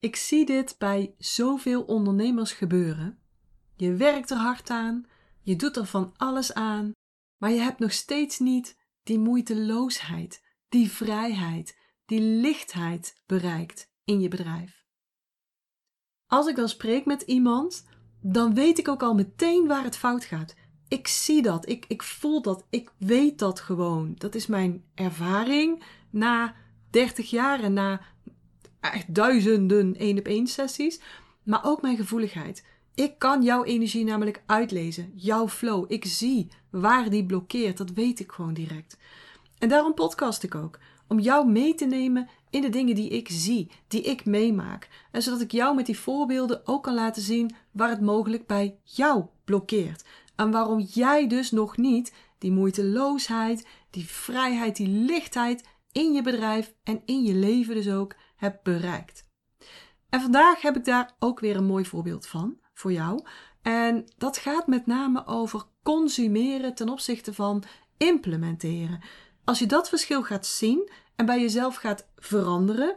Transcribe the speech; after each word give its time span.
Ik 0.00 0.16
zie 0.16 0.46
dit 0.46 0.74
bij 0.78 1.14
zoveel 1.18 1.82
ondernemers 1.82 2.52
gebeuren. 2.52 3.18
Je 3.76 3.94
werkt 3.94 4.30
er 4.30 4.36
hard 4.36 4.70
aan, 4.70 5.06
je 5.40 5.56
doet 5.56 5.76
er 5.76 5.86
van 5.86 6.14
alles 6.16 6.54
aan, 6.54 6.92
maar 7.36 7.50
je 7.50 7.60
hebt 7.60 7.78
nog 7.78 7.92
steeds 7.92 8.38
niet 8.38 8.78
die 9.02 9.18
moeiteloosheid, 9.18 10.44
die 10.68 10.90
vrijheid, 10.90 11.78
die 12.06 12.20
lichtheid 12.20 13.22
bereikt 13.26 13.90
in 14.04 14.20
je 14.20 14.28
bedrijf. 14.28 14.84
Als 16.26 16.46
ik 16.46 16.56
dan 16.56 16.68
spreek 16.68 17.04
met 17.04 17.22
iemand, 17.22 17.86
dan 18.20 18.54
weet 18.54 18.78
ik 18.78 18.88
ook 18.88 19.02
al 19.02 19.14
meteen 19.14 19.66
waar 19.66 19.84
het 19.84 19.96
fout 19.96 20.24
gaat. 20.24 20.54
Ik 20.88 21.08
zie 21.08 21.42
dat, 21.42 21.68
ik, 21.68 21.84
ik 21.88 22.02
voel 22.02 22.42
dat, 22.42 22.66
ik 22.70 22.92
weet 22.96 23.38
dat 23.38 23.60
gewoon. 23.60 24.14
Dat 24.14 24.34
is 24.34 24.46
mijn 24.46 24.84
ervaring 24.94 25.84
na 26.10 26.54
30 26.90 27.30
jaar 27.30 27.60
en 27.60 27.72
na 27.72 28.00
echt 28.80 29.14
duizenden 29.14 29.96
één 29.96 30.18
op 30.18 30.26
één 30.26 30.46
sessies, 30.46 31.00
maar 31.42 31.64
ook 31.64 31.82
mijn 31.82 31.96
gevoeligheid. 31.96 32.64
Ik 32.94 33.18
kan 33.18 33.42
jouw 33.42 33.64
energie 33.64 34.04
namelijk 34.04 34.42
uitlezen, 34.46 35.12
jouw 35.14 35.48
flow. 35.48 35.84
Ik 35.92 36.04
zie 36.04 36.48
waar 36.70 37.10
die 37.10 37.26
blokkeert, 37.26 37.76
dat 37.76 37.90
weet 37.90 38.20
ik 38.20 38.32
gewoon 38.32 38.54
direct. 38.54 38.98
En 39.58 39.68
daarom 39.68 39.94
podcast 39.94 40.42
ik 40.42 40.54
ook, 40.54 40.78
om 41.08 41.18
jou 41.18 41.48
mee 41.48 41.74
te 41.74 41.84
nemen 41.84 42.28
in 42.50 42.60
de 42.60 42.68
dingen 42.68 42.94
die 42.94 43.08
ik 43.08 43.28
zie, 43.28 43.70
die 43.88 44.02
ik 44.02 44.24
meemaak. 44.24 44.88
En 45.10 45.22
zodat 45.22 45.40
ik 45.40 45.52
jou 45.52 45.74
met 45.74 45.86
die 45.86 45.98
voorbeelden 45.98 46.66
ook 46.66 46.82
kan 46.82 46.94
laten 46.94 47.22
zien 47.22 47.54
waar 47.72 47.88
het 47.88 48.00
mogelijk 48.00 48.46
bij 48.46 48.78
jou 48.82 49.24
blokkeert. 49.44 50.04
En 50.36 50.50
waarom 50.50 50.80
jij 50.80 51.28
dus 51.28 51.50
nog 51.50 51.76
niet 51.76 52.12
die 52.38 52.52
moeiteloosheid, 52.52 53.66
die 53.90 54.06
vrijheid, 54.06 54.76
die 54.76 54.88
lichtheid 54.88 55.64
in 55.92 56.12
je 56.12 56.22
bedrijf 56.22 56.74
en 56.84 57.02
in 57.04 57.22
je 57.22 57.34
leven 57.34 57.74
dus 57.74 57.90
ook 57.90 58.14
hebt 58.38 58.62
bereikt. 58.62 59.26
En 60.08 60.20
vandaag 60.20 60.60
heb 60.60 60.76
ik 60.76 60.84
daar 60.84 61.14
ook 61.18 61.40
weer 61.40 61.56
een 61.56 61.66
mooi 61.66 61.84
voorbeeld 61.84 62.26
van 62.26 62.58
voor 62.74 62.92
jou. 62.92 63.24
En 63.62 64.04
dat 64.16 64.36
gaat 64.36 64.66
met 64.66 64.86
name 64.86 65.26
over 65.26 65.64
consumeren 65.82 66.74
ten 66.74 66.88
opzichte 66.88 67.34
van 67.34 67.62
implementeren. 67.96 69.00
Als 69.44 69.58
je 69.58 69.66
dat 69.66 69.88
verschil 69.88 70.22
gaat 70.22 70.46
zien 70.46 70.90
en 71.16 71.26
bij 71.26 71.40
jezelf 71.40 71.76
gaat 71.76 72.08
veranderen, 72.16 72.96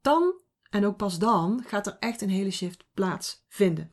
dan 0.00 0.34
en 0.70 0.84
ook 0.84 0.96
pas 0.96 1.18
dan 1.18 1.64
gaat 1.66 1.86
er 1.86 1.96
echt 2.00 2.20
een 2.20 2.30
hele 2.30 2.50
shift 2.50 2.84
plaatsvinden. 2.94 3.92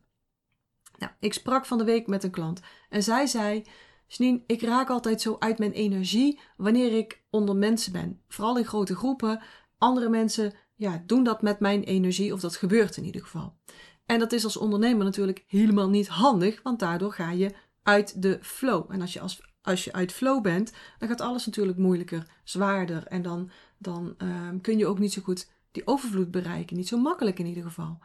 Nou, 0.97 1.11
ik 1.19 1.33
sprak 1.33 1.65
van 1.65 1.77
de 1.77 1.83
week 1.83 2.07
met 2.07 2.23
een 2.23 2.31
klant 2.31 2.61
en 2.89 3.03
zij 3.03 3.27
zei: 3.27 3.63
Janine, 4.07 4.43
ik 4.47 4.61
raak 4.61 4.89
altijd 4.89 5.21
zo 5.21 5.35
uit 5.39 5.59
mijn 5.59 5.71
energie 5.71 6.39
wanneer 6.57 6.97
ik 6.97 7.23
onder 7.29 7.55
mensen 7.55 7.91
ben. 7.91 8.21
Vooral 8.27 8.57
in 8.57 8.65
grote 8.65 8.95
groepen. 8.95 9.41
Andere 9.77 10.09
mensen 10.09 10.53
ja, 10.75 11.03
doen 11.05 11.23
dat 11.23 11.41
met 11.41 11.59
mijn 11.59 11.83
energie, 11.83 12.33
of 12.33 12.39
dat 12.39 12.55
gebeurt 12.55 12.97
in 12.97 13.05
ieder 13.05 13.21
geval. 13.21 13.57
En 14.05 14.19
dat 14.19 14.31
is 14.31 14.43
als 14.43 14.57
ondernemer 14.57 15.05
natuurlijk 15.05 15.43
helemaal 15.47 15.89
niet 15.89 16.07
handig, 16.07 16.61
want 16.63 16.79
daardoor 16.79 17.13
ga 17.13 17.31
je 17.31 17.53
uit 17.83 18.21
de 18.21 18.39
flow. 18.41 18.91
En 18.91 19.01
als 19.01 19.13
je, 19.13 19.19
als, 19.19 19.41
als 19.61 19.83
je 19.83 19.93
uit 19.93 20.11
flow 20.11 20.41
bent, 20.41 20.73
dan 20.99 21.09
gaat 21.09 21.21
alles 21.21 21.45
natuurlijk 21.45 21.77
moeilijker, 21.77 22.27
zwaarder. 22.43 23.07
En 23.07 23.21
dan, 23.21 23.49
dan 23.77 24.15
ehm, 24.17 24.59
kun 24.61 24.77
je 24.77 24.87
ook 24.87 24.99
niet 24.99 25.13
zo 25.13 25.21
goed 25.21 25.49
die 25.71 25.87
overvloed 25.87 26.31
bereiken. 26.31 26.77
Niet 26.77 26.87
zo 26.87 26.97
makkelijk 26.97 27.39
in 27.39 27.45
ieder 27.45 27.63
geval. 27.63 27.99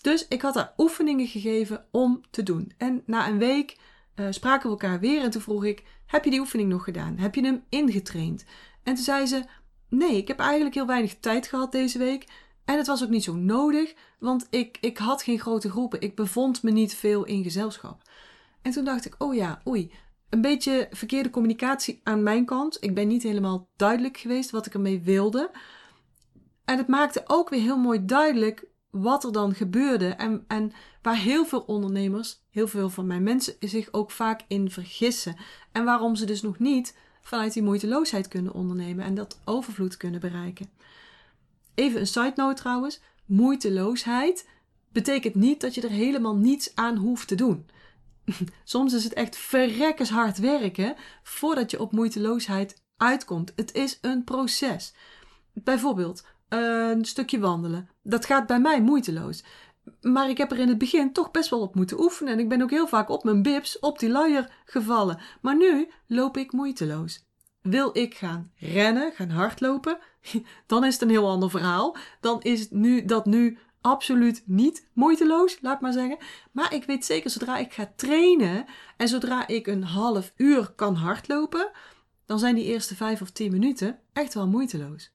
Dus 0.00 0.28
ik 0.28 0.42
had 0.42 0.54
haar 0.54 0.74
oefeningen 0.76 1.26
gegeven 1.26 1.86
om 1.90 2.20
te 2.30 2.42
doen. 2.42 2.72
En 2.76 3.02
na 3.06 3.28
een 3.28 3.38
week 3.38 3.76
uh, 4.16 4.26
spraken 4.30 4.62
we 4.62 4.68
elkaar 4.68 5.00
weer 5.00 5.22
en 5.22 5.30
toen 5.30 5.42
vroeg 5.42 5.64
ik: 5.64 5.82
Heb 6.06 6.24
je 6.24 6.30
die 6.30 6.40
oefening 6.40 6.68
nog 6.68 6.84
gedaan? 6.84 7.18
Heb 7.18 7.34
je 7.34 7.42
hem 7.42 7.64
ingetraind? 7.68 8.44
En 8.82 8.94
toen 8.94 9.04
zei 9.04 9.26
ze: 9.26 9.44
Nee, 9.96 10.16
ik 10.16 10.28
heb 10.28 10.38
eigenlijk 10.38 10.74
heel 10.74 10.86
weinig 10.86 11.14
tijd 11.20 11.46
gehad 11.46 11.72
deze 11.72 11.98
week. 11.98 12.26
En 12.64 12.76
het 12.76 12.86
was 12.86 13.02
ook 13.02 13.08
niet 13.08 13.24
zo 13.24 13.34
nodig, 13.34 13.94
want 14.18 14.46
ik, 14.50 14.78
ik 14.80 14.98
had 14.98 15.22
geen 15.22 15.38
grote 15.38 15.70
groepen. 15.70 16.00
Ik 16.00 16.14
bevond 16.14 16.62
me 16.62 16.70
niet 16.70 16.94
veel 16.94 17.24
in 17.24 17.42
gezelschap. 17.42 18.02
En 18.62 18.72
toen 18.72 18.84
dacht 18.84 19.04
ik: 19.04 19.14
Oh 19.18 19.34
ja, 19.34 19.60
oei. 19.68 19.92
Een 20.30 20.40
beetje 20.40 20.88
verkeerde 20.90 21.30
communicatie 21.30 22.00
aan 22.02 22.22
mijn 22.22 22.44
kant. 22.44 22.76
Ik 22.80 22.94
ben 22.94 23.08
niet 23.08 23.22
helemaal 23.22 23.68
duidelijk 23.76 24.16
geweest 24.16 24.50
wat 24.50 24.66
ik 24.66 24.74
ermee 24.74 25.00
wilde. 25.00 25.50
En 26.64 26.78
het 26.78 26.88
maakte 26.88 27.22
ook 27.26 27.48
weer 27.48 27.60
heel 27.60 27.78
mooi 27.78 28.04
duidelijk 28.04 28.66
wat 28.90 29.24
er 29.24 29.32
dan 29.32 29.54
gebeurde. 29.54 30.08
En, 30.08 30.44
en 30.48 30.72
waar 31.02 31.16
heel 31.16 31.44
veel 31.44 31.60
ondernemers, 31.60 32.44
heel 32.50 32.68
veel 32.68 32.90
van 32.90 33.06
mijn 33.06 33.22
mensen, 33.22 33.54
zich 33.60 33.88
ook 33.92 34.10
vaak 34.10 34.40
in 34.48 34.70
vergissen. 34.70 35.36
En 35.72 35.84
waarom 35.84 36.14
ze 36.14 36.24
dus 36.24 36.42
nog 36.42 36.58
niet 36.58 36.96
vanuit 37.24 37.52
die 37.52 37.62
moeiteloosheid 37.62 38.28
kunnen 38.28 38.52
ondernemen 38.52 39.04
en 39.04 39.14
dat 39.14 39.38
overvloed 39.44 39.96
kunnen 39.96 40.20
bereiken. 40.20 40.70
Even 41.74 42.00
een 42.00 42.06
side 42.06 42.32
note 42.36 42.60
trouwens: 42.60 43.00
moeiteloosheid 43.24 44.48
betekent 44.92 45.34
niet 45.34 45.60
dat 45.60 45.74
je 45.74 45.80
er 45.80 45.90
helemaal 45.90 46.36
niets 46.36 46.74
aan 46.74 46.96
hoeft 46.96 47.28
te 47.28 47.34
doen. 47.34 47.66
Soms 48.64 48.92
is 48.92 49.04
het 49.04 49.12
echt 49.12 49.36
verrekkers 49.36 50.10
hard 50.10 50.38
werken 50.38 50.94
voordat 51.22 51.70
je 51.70 51.80
op 51.80 51.92
moeiteloosheid 51.92 52.82
uitkomt. 52.96 53.52
Het 53.56 53.74
is 53.74 53.98
een 54.00 54.24
proces. 54.24 54.94
Bijvoorbeeld 55.52 56.24
een 56.48 57.04
stukje 57.04 57.38
wandelen. 57.38 57.88
Dat 58.02 58.26
gaat 58.26 58.46
bij 58.46 58.60
mij 58.60 58.82
moeiteloos. 58.82 59.44
Maar 60.00 60.28
ik 60.28 60.38
heb 60.38 60.50
er 60.50 60.58
in 60.58 60.68
het 60.68 60.78
begin 60.78 61.12
toch 61.12 61.30
best 61.30 61.50
wel 61.50 61.60
op 61.60 61.74
moeten 61.74 62.00
oefenen. 62.00 62.32
En 62.32 62.38
ik 62.38 62.48
ben 62.48 62.62
ook 62.62 62.70
heel 62.70 62.88
vaak 62.88 63.08
op 63.08 63.24
mijn 63.24 63.42
bibs, 63.42 63.78
op 63.78 63.98
die 63.98 64.10
luier 64.10 64.50
gevallen. 64.64 65.20
Maar 65.40 65.56
nu 65.56 65.90
loop 66.06 66.36
ik 66.36 66.52
moeiteloos. 66.52 67.24
Wil 67.62 67.90
ik 67.92 68.14
gaan 68.14 68.50
rennen, 68.56 69.12
gaan 69.12 69.30
hardlopen, 69.30 69.98
dan 70.66 70.84
is 70.84 70.92
het 70.92 71.02
een 71.02 71.08
heel 71.08 71.28
ander 71.28 71.50
verhaal. 71.50 71.96
Dan 72.20 72.42
is 72.42 72.70
nu, 72.70 73.04
dat 73.04 73.26
nu 73.26 73.58
absoluut 73.80 74.42
niet 74.46 74.88
moeiteloos, 74.92 75.58
laat 75.60 75.80
maar 75.80 75.92
zeggen. 75.92 76.18
Maar 76.52 76.74
ik 76.74 76.84
weet 76.84 77.04
zeker, 77.04 77.30
zodra 77.30 77.56
ik 77.56 77.72
ga 77.72 77.92
trainen 77.96 78.64
en 78.96 79.08
zodra 79.08 79.46
ik 79.46 79.66
een 79.66 79.84
half 79.84 80.32
uur 80.36 80.72
kan 80.76 80.94
hardlopen, 80.94 81.70
dan 82.26 82.38
zijn 82.38 82.54
die 82.54 82.64
eerste 82.64 82.96
vijf 82.96 83.20
of 83.20 83.30
tien 83.30 83.52
minuten 83.52 83.98
echt 84.12 84.34
wel 84.34 84.48
moeiteloos. 84.48 85.12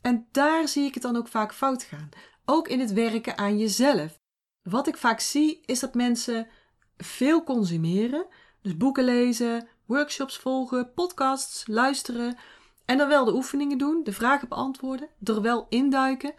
En 0.00 0.26
daar 0.30 0.68
zie 0.68 0.84
ik 0.84 0.94
het 0.94 1.02
dan 1.02 1.16
ook 1.16 1.28
vaak 1.28 1.54
fout 1.54 1.82
gaan. 1.82 2.08
Ook 2.44 2.68
in 2.68 2.80
het 2.80 2.92
werken 2.92 3.38
aan 3.38 3.58
jezelf. 3.58 4.20
Wat 4.62 4.86
ik 4.86 4.96
vaak 4.96 5.20
zie 5.20 5.60
is 5.66 5.80
dat 5.80 5.94
mensen 5.94 6.46
veel 6.96 7.44
consumeren. 7.44 8.26
Dus 8.62 8.76
boeken 8.76 9.04
lezen, 9.04 9.68
workshops 9.86 10.38
volgen, 10.38 10.92
podcasts 10.92 11.66
luisteren. 11.66 12.36
En 12.84 12.98
dan 12.98 13.08
wel 13.08 13.24
de 13.24 13.34
oefeningen 13.34 13.78
doen, 13.78 14.00
de 14.04 14.12
vragen 14.12 14.48
beantwoorden, 14.48 15.08
er 15.24 15.42
wel 15.42 15.66
induiken. 15.68 16.34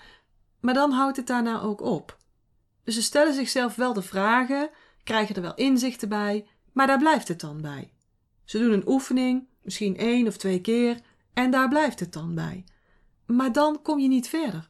Maar 0.60 0.74
dan 0.74 0.92
houdt 0.92 1.18
het 1.18 1.28
daarna 1.28 1.62
ook 1.62 1.82
op. 1.82 2.18
Dus 2.84 2.96
ze 2.96 3.02
stellen 3.02 3.34
zichzelf 3.34 3.76
wel 3.76 3.94
de 3.94 4.02
vragen, 4.02 4.70
krijgen 5.04 5.36
er 5.36 5.42
wel 5.42 5.56
inzichten 5.56 6.10
bij, 6.10 6.48
maar 6.74 6.88
daar 6.88 6.98
blijft 6.98 7.28
het 7.28 7.40
dan 7.40 7.62
bij. 7.62 7.94
Ze 8.44 8.60
doen 8.60 8.72
een 8.72 8.88
oefening, 8.88 9.48
misschien 9.62 9.98
één 9.98 10.28
of 10.28 10.38
twee 10.38 10.62
keer, 10.62 11.00
en 11.34 11.52
daar 11.52 11.68
blijft 11.68 12.00
het 12.00 12.14
dan 12.14 12.36
bij. 12.36 12.66
Maar 13.26 13.52
dan 13.52 13.82
kom 13.82 14.00
je 14.00 14.08
niet 14.08 14.28
verder. 14.28 14.68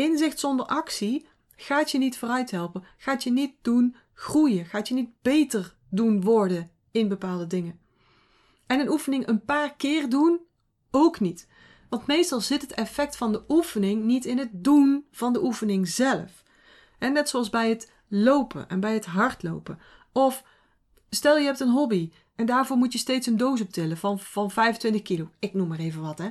Inzicht 0.00 0.38
zonder 0.38 0.66
actie 0.66 1.26
gaat 1.56 1.90
je 1.90 1.98
niet 1.98 2.18
vooruit 2.18 2.50
helpen, 2.50 2.84
gaat 2.96 3.22
je 3.22 3.30
niet 3.30 3.54
doen 3.62 3.96
groeien, 4.12 4.66
gaat 4.66 4.88
je 4.88 4.94
niet 4.94 5.10
beter 5.22 5.76
doen 5.90 6.22
worden 6.22 6.70
in 6.90 7.08
bepaalde 7.08 7.46
dingen. 7.46 7.80
En 8.66 8.80
een 8.80 8.90
oefening 8.90 9.26
een 9.26 9.44
paar 9.44 9.74
keer 9.76 10.08
doen 10.08 10.40
ook 10.90 11.20
niet. 11.20 11.48
Want 11.88 12.06
meestal 12.06 12.40
zit 12.40 12.62
het 12.62 12.72
effect 12.72 13.16
van 13.16 13.32
de 13.32 13.44
oefening 13.48 14.04
niet 14.04 14.24
in 14.24 14.38
het 14.38 14.50
doen 14.52 15.06
van 15.10 15.32
de 15.32 15.42
oefening 15.42 15.88
zelf. 15.88 16.42
En 16.98 17.12
net 17.12 17.28
zoals 17.28 17.50
bij 17.50 17.68
het 17.68 17.92
lopen 18.08 18.68
en 18.68 18.80
bij 18.80 18.94
het 18.94 19.06
hardlopen. 19.06 19.78
Of 20.12 20.44
stel 21.10 21.38
je 21.38 21.44
hebt 21.44 21.60
een 21.60 21.70
hobby 21.70 22.12
en 22.36 22.46
daarvoor 22.46 22.76
moet 22.76 22.92
je 22.92 22.98
steeds 22.98 23.26
een 23.26 23.36
doos 23.36 23.60
optillen 23.60 23.96
van, 23.96 24.18
van 24.18 24.50
25 24.50 25.02
kilo. 25.02 25.30
Ik 25.38 25.54
noem 25.54 25.68
maar 25.68 25.78
even 25.78 26.02
wat, 26.02 26.18
hè. 26.18 26.28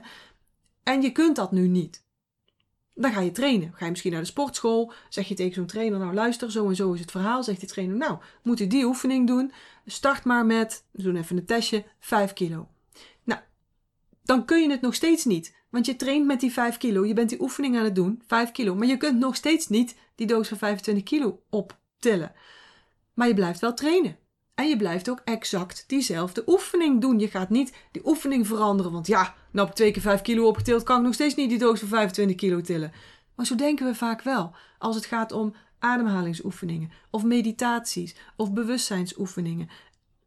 En 0.83 1.01
je 1.01 1.11
kunt 1.11 1.35
dat 1.35 1.51
nu 1.51 1.67
niet. 1.67 2.07
Dan 2.99 3.11
ga 3.11 3.21
je 3.21 3.31
trainen. 3.31 3.71
Ga 3.75 3.83
je 3.85 3.91
misschien 3.91 4.11
naar 4.11 4.21
de 4.21 4.27
sportschool. 4.27 4.93
Zeg 5.09 5.27
je 5.27 5.35
tegen 5.35 5.53
zo'n 5.53 5.65
trainer: 5.65 5.99
Nou, 5.99 6.13
luister, 6.13 6.51
zo 6.51 6.67
en 6.67 6.75
zo 6.75 6.93
is 6.93 6.99
het 6.99 7.11
verhaal. 7.11 7.43
Zegt 7.43 7.59
die 7.59 7.69
trainer: 7.69 7.97
Nou, 7.97 8.17
moet 8.41 8.59
u 8.59 8.67
die 8.67 8.85
oefening 8.85 9.27
doen. 9.27 9.51
Start 9.85 10.23
maar 10.23 10.45
met, 10.45 10.83
we 10.91 11.03
doen 11.03 11.15
even 11.15 11.37
een 11.37 11.45
testje, 11.45 11.83
5 11.99 12.33
kilo. 12.33 12.67
Nou, 13.23 13.41
dan 14.23 14.45
kun 14.45 14.61
je 14.61 14.69
het 14.69 14.81
nog 14.81 14.95
steeds 14.95 15.25
niet. 15.25 15.55
Want 15.69 15.85
je 15.85 15.95
traint 15.95 16.25
met 16.25 16.39
die 16.39 16.51
5 16.51 16.77
kilo. 16.77 17.05
Je 17.05 17.13
bent 17.13 17.29
die 17.29 17.41
oefening 17.41 17.77
aan 17.77 17.83
het 17.83 17.95
doen, 17.95 18.21
5 18.27 18.51
kilo. 18.51 18.75
Maar 18.75 18.87
je 18.87 18.97
kunt 18.97 19.19
nog 19.19 19.35
steeds 19.35 19.67
niet 19.67 19.95
die 20.15 20.27
doos 20.27 20.47
van 20.47 20.57
25 20.57 21.03
kilo 21.03 21.41
optillen. 21.49 22.31
Maar 23.13 23.27
je 23.27 23.33
blijft 23.33 23.59
wel 23.59 23.73
trainen. 23.73 24.17
En 24.55 24.67
je 24.67 24.77
blijft 24.77 25.09
ook 25.09 25.21
exact 25.23 25.83
diezelfde 25.87 26.43
oefening 26.45 27.01
doen. 27.01 27.19
Je 27.19 27.27
gaat 27.27 27.49
niet 27.49 27.73
die 27.91 28.07
oefening 28.07 28.47
veranderen. 28.47 28.91
Want 28.91 29.07
ja, 29.07 29.35
nou 29.51 29.67
ik 29.67 29.73
twee 29.73 29.91
keer 29.91 30.01
5 30.01 30.21
kilo 30.21 30.47
opgetild, 30.47 30.83
kan 30.83 30.97
ik 30.97 31.03
nog 31.03 31.13
steeds 31.13 31.35
niet 31.35 31.49
die 31.49 31.57
doos 31.57 31.79
van 31.79 31.87
25 31.87 32.35
kilo 32.35 32.61
tillen. 32.61 32.91
Maar 33.35 33.45
zo 33.45 33.55
denken 33.55 33.85
we 33.85 33.95
vaak 33.95 34.21
wel. 34.21 34.55
Als 34.77 34.95
het 34.95 35.05
gaat 35.05 35.31
om 35.31 35.53
ademhalingsoefeningen, 35.79 36.91
of 37.09 37.23
meditaties, 37.23 38.15
of 38.35 38.53
bewustzijnsoefeningen, 38.53 39.69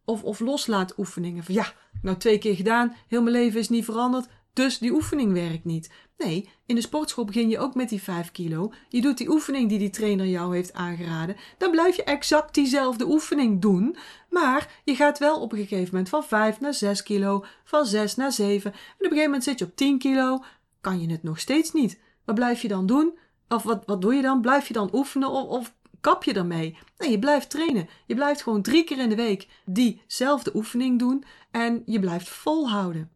of, 0.05 0.23
of 0.23 0.41
loslaatoefeningen. 0.41 1.45
Van 1.45 1.55
ja, 1.55 1.73
nou 2.03 2.17
twee 2.17 2.39
keer 2.39 2.57
gedaan, 2.57 2.95
heel 3.09 3.23
mijn 3.23 3.37
leven 3.37 3.61
is 3.61 3.69
niet 3.69 3.85
veranderd. 3.85 4.29
Dus 4.53 4.79
die 4.79 4.93
oefening 4.93 5.33
werkt 5.33 5.65
niet. 5.65 5.91
Nee, 6.17 6.49
in 6.67 6.75
de 6.75 6.81
sportschool 6.81 7.25
begin 7.25 7.49
je 7.49 7.59
ook 7.59 7.75
met 7.75 7.89
die 7.89 8.03
5 8.03 8.31
kilo. 8.31 8.73
Je 8.89 9.01
doet 9.01 9.19
die 9.19 9.31
oefening 9.31 9.69
die 9.69 9.79
die 9.79 9.91
trainer 9.91 10.27
jou 10.27 10.55
heeft 10.55 10.73
aangeraden. 10.73 11.37
Dan 11.59 11.71
blijf 11.71 11.97
je 11.97 12.05
exact 12.05 12.55
diezelfde 12.55 13.07
oefening 13.07 13.61
doen. 13.61 13.97
Maar 14.31 14.81
je 14.85 14.95
gaat 14.95 15.19
wel 15.19 15.41
op 15.41 15.53
een 15.53 15.59
gegeven 15.59 15.89
moment 15.91 16.09
van 16.09 16.25
5 16.25 16.61
naar 16.61 16.75
6 16.75 17.03
kilo, 17.03 17.45
van 17.65 17.87
6 17.87 18.15
naar 18.15 18.33
7. 18.33 18.73
En 18.73 18.79
op 18.79 18.83
een 18.99 19.09
gegeven 19.09 19.25
moment 19.25 19.45
zit 19.45 19.59
je 19.59 19.65
op 19.65 19.77
10 19.77 19.99
kilo. 19.99 20.45
Kan 20.81 21.01
je 21.01 21.11
het 21.11 21.23
nog 21.23 21.39
steeds 21.39 21.73
niet. 21.73 22.01
Wat 22.25 22.35
blijf 22.35 22.63
je 22.63 22.69
dan 22.69 22.87
doen? 22.87 23.19
Of 23.49 23.63
wat, 23.63 23.83
wat 23.87 24.01
doe 24.01 24.15
je 24.15 24.23
dan? 24.23 24.41
Blijf 24.41 24.69
je 24.69 24.75
dan 24.75 24.91
oefenen 24.93 25.31
of, 25.31 25.49
of 25.49 25.75
kap 26.01 26.25
je 26.25 26.33
ermee? 26.33 26.79
Nee, 26.99 27.11
je 27.11 27.19
blijft 27.19 27.51
trainen. 27.51 27.89
Je 28.07 28.15
blijft 28.15 28.43
gewoon 28.43 28.63
drie 28.63 28.85
keer 28.85 28.99
in 28.99 29.09
de 29.09 29.17
week 29.17 29.49
diezelfde 29.65 30.51
oefening 30.55 30.99
doen. 30.99 31.25
En 31.51 31.83
je 31.87 32.01
blijft 32.01 32.29
volhouden. 32.29 33.11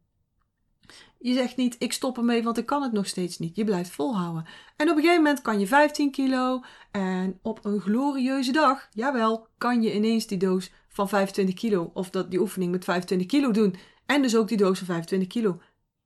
Je 1.26 1.32
zegt 1.32 1.56
niet, 1.56 1.76
ik 1.78 1.92
stop 1.92 2.16
ermee, 2.16 2.42
want 2.42 2.58
ik 2.58 2.66
kan 2.66 2.82
het 2.82 2.92
nog 2.92 3.06
steeds 3.06 3.38
niet. 3.38 3.56
Je 3.56 3.64
blijft 3.64 3.90
volhouden. 3.90 4.44
En 4.76 4.90
op 4.90 4.96
een 4.96 5.02
gegeven 5.02 5.22
moment 5.22 5.42
kan 5.42 5.60
je 5.60 5.66
15 5.66 6.10
kilo. 6.10 6.60
En 6.90 7.38
op 7.42 7.64
een 7.64 7.80
glorieuze 7.80 8.52
dag, 8.52 8.88
jawel, 8.92 9.46
kan 9.58 9.82
je 9.82 9.94
ineens 9.94 10.26
die 10.26 10.38
doos 10.38 10.72
van 10.88 11.08
25 11.08 11.54
kilo. 11.54 11.90
Of 11.94 12.10
dat, 12.10 12.30
die 12.30 12.40
oefening 12.40 12.72
met 12.72 12.84
25 12.84 13.26
kilo 13.26 13.50
doen. 13.50 13.76
En 14.06 14.22
dus 14.22 14.36
ook 14.36 14.48
die 14.48 14.56
doos 14.56 14.78
van 14.78 14.86
25 14.86 15.28
kilo 15.28 15.60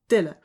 tillen. 0.07 0.37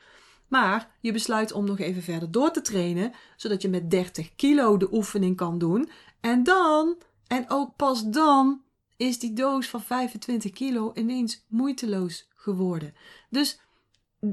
Maar 0.48 0.96
je 1.00 1.12
besluit 1.12 1.52
om 1.52 1.64
nog 1.64 1.78
even 1.78 2.02
verder 2.02 2.30
door 2.30 2.50
te 2.50 2.60
trainen, 2.60 3.12
zodat 3.36 3.62
je 3.62 3.68
met 3.68 3.90
30 3.90 4.34
kilo 4.34 4.76
de 4.76 4.92
oefening 4.92 5.36
kan 5.36 5.58
doen. 5.58 5.88
En 6.20 6.42
dan, 6.42 6.96
en 7.26 7.44
ook 7.48 7.76
pas 7.76 8.04
dan, 8.04 8.62
is 8.96 9.18
die 9.18 9.32
doos 9.32 9.68
van 9.68 9.82
25 9.82 10.52
kilo 10.52 10.90
ineens 10.94 11.44
moeiteloos 11.48 12.28
geworden. 12.34 12.94
Dus 13.30 13.60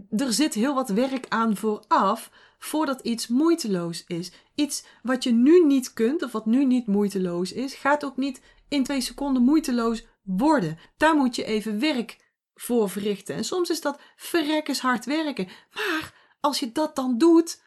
er 0.10 0.34
zit 0.34 0.54
heel 0.54 0.74
wat 0.74 0.90
werk 0.90 1.26
aan 1.30 1.56
vooraf 1.56 2.32
voordat 2.60 3.02
iets 3.02 3.28
moeiteloos 3.28 4.04
is. 4.08 4.32
Iets 4.56 4.86
wat 5.02 5.24
je 5.24 5.32
nu 5.32 5.66
niet 5.66 5.94
kunt 5.94 6.24
of 6.24 6.32
wat 6.32 6.46
nu 6.46 6.66
niet 6.66 6.88
moeiteloos 6.88 7.52
is, 7.52 7.74
gaat 7.74 8.06
ook 8.06 8.18
niet 8.18 8.42
in 8.68 8.84
twee 8.84 9.02
seconden 9.02 9.44
moeiteloos 9.44 10.06
worden. 10.22 10.78
Daar 10.98 11.16
moet 11.16 11.36
je 11.36 11.44
even 11.44 11.80
werk 11.80 12.32
voor 12.56 12.90
verrichten. 12.90 13.36
En 13.36 13.44
soms 13.44 13.70
is 13.70 13.82
dat 13.82 14.00
verrekkers 14.16 14.82
hard 14.82 15.06
werken. 15.06 15.48
Maar 15.74 16.14
als 16.40 16.60
je 16.60 16.72
dat 16.72 16.96
dan 16.96 17.18
doet, 17.18 17.62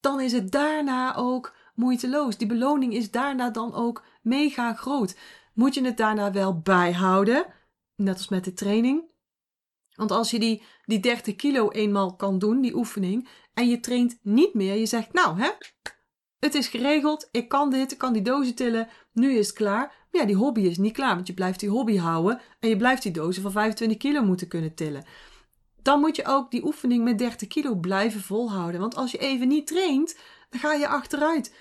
dan 0.00 0.20
is 0.20 0.32
het 0.32 0.52
daarna 0.52 1.16
ook 1.16 1.54
moeiteloos. 1.74 2.36
Die 2.36 2.46
beloning 2.46 2.92
is 2.92 3.10
daarna 3.10 3.50
dan 3.50 3.74
ook 3.74 4.04
mega 4.22 4.74
groot. 4.74 5.16
Moet 5.54 5.74
je 5.74 5.84
het 5.84 5.96
daarna 5.96 6.32
wel 6.32 6.60
bijhouden, 6.60 7.46
net 7.94 8.16
als 8.16 8.28
met 8.28 8.44
de 8.44 8.52
training. 8.52 9.04
Want 9.96 10.10
als 10.10 10.30
je 10.30 10.38
die, 10.38 10.62
die 10.84 11.00
30 11.00 11.36
kilo 11.36 11.70
eenmaal 11.70 12.16
kan 12.16 12.38
doen, 12.38 12.60
die 12.60 12.76
oefening, 12.76 13.28
en 13.54 13.68
je 13.68 13.80
traint 13.80 14.18
niet 14.22 14.54
meer, 14.54 14.74
je 14.74 14.86
zegt, 14.86 15.12
nou 15.12 15.40
hè, 15.40 15.50
het 16.38 16.54
is 16.54 16.68
geregeld, 16.68 17.28
ik 17.30 17.48
kan 17.48 17.70
dit, 17.70 17.92
ik 17.92 17.98
kan 17.98 18.12
die 18.12 18.22
dozen 18.22 18.54
tillen, 18.54 18.88
nu 19.12 19.38
is 19.38 19.46
het 19.46 19.56
klaar. 19.56 20.06
Maar 20.10 20.20
ja, 20.20 20.26
die 20.26 20.36
hobby 20.36 20.60
is 20.60 20.78
niet 20.78 20.92
klaar, 20.92 21.14
want 21.14 21.26
je 21.26 21.34
blijft 21.34 21.60
die 21.60 21.68
hobby 21.68 21.96
houden 21.96 22.40
en 22.60 22.68
je 22.68 22.76
blijft 22.76 23.02
die 23.02 23.12
dozen 23.12 23.42
van 23.42 23.52
25 23.52 23.98
kilo 23.98 24.22
moeten 24.22 24.48
kunnen 24.48 24.74
tillen. 24.74 25.04
Dan 25.82 26.00
moet 26.00 26.16
je 26.16 26.26
ook 26.26 26.50
die 26.50 26.64
oefening 26.64 27.04
met 27.04 27.18
30 27.18 27.48
kilo 27.48 27.74
blijven 27.74 28.20
volhouden. 28.20 28.80
Want 28.80 28.94
als 28.94 29.10
je 29.10 29.18
even 29.18 29.48
niet 29.48 29.66
traint, 29.66 30.18
dan 30.50 30.60
ga 30.60 30.72
je 30.72 30.88
achteruit. 30.88 31.54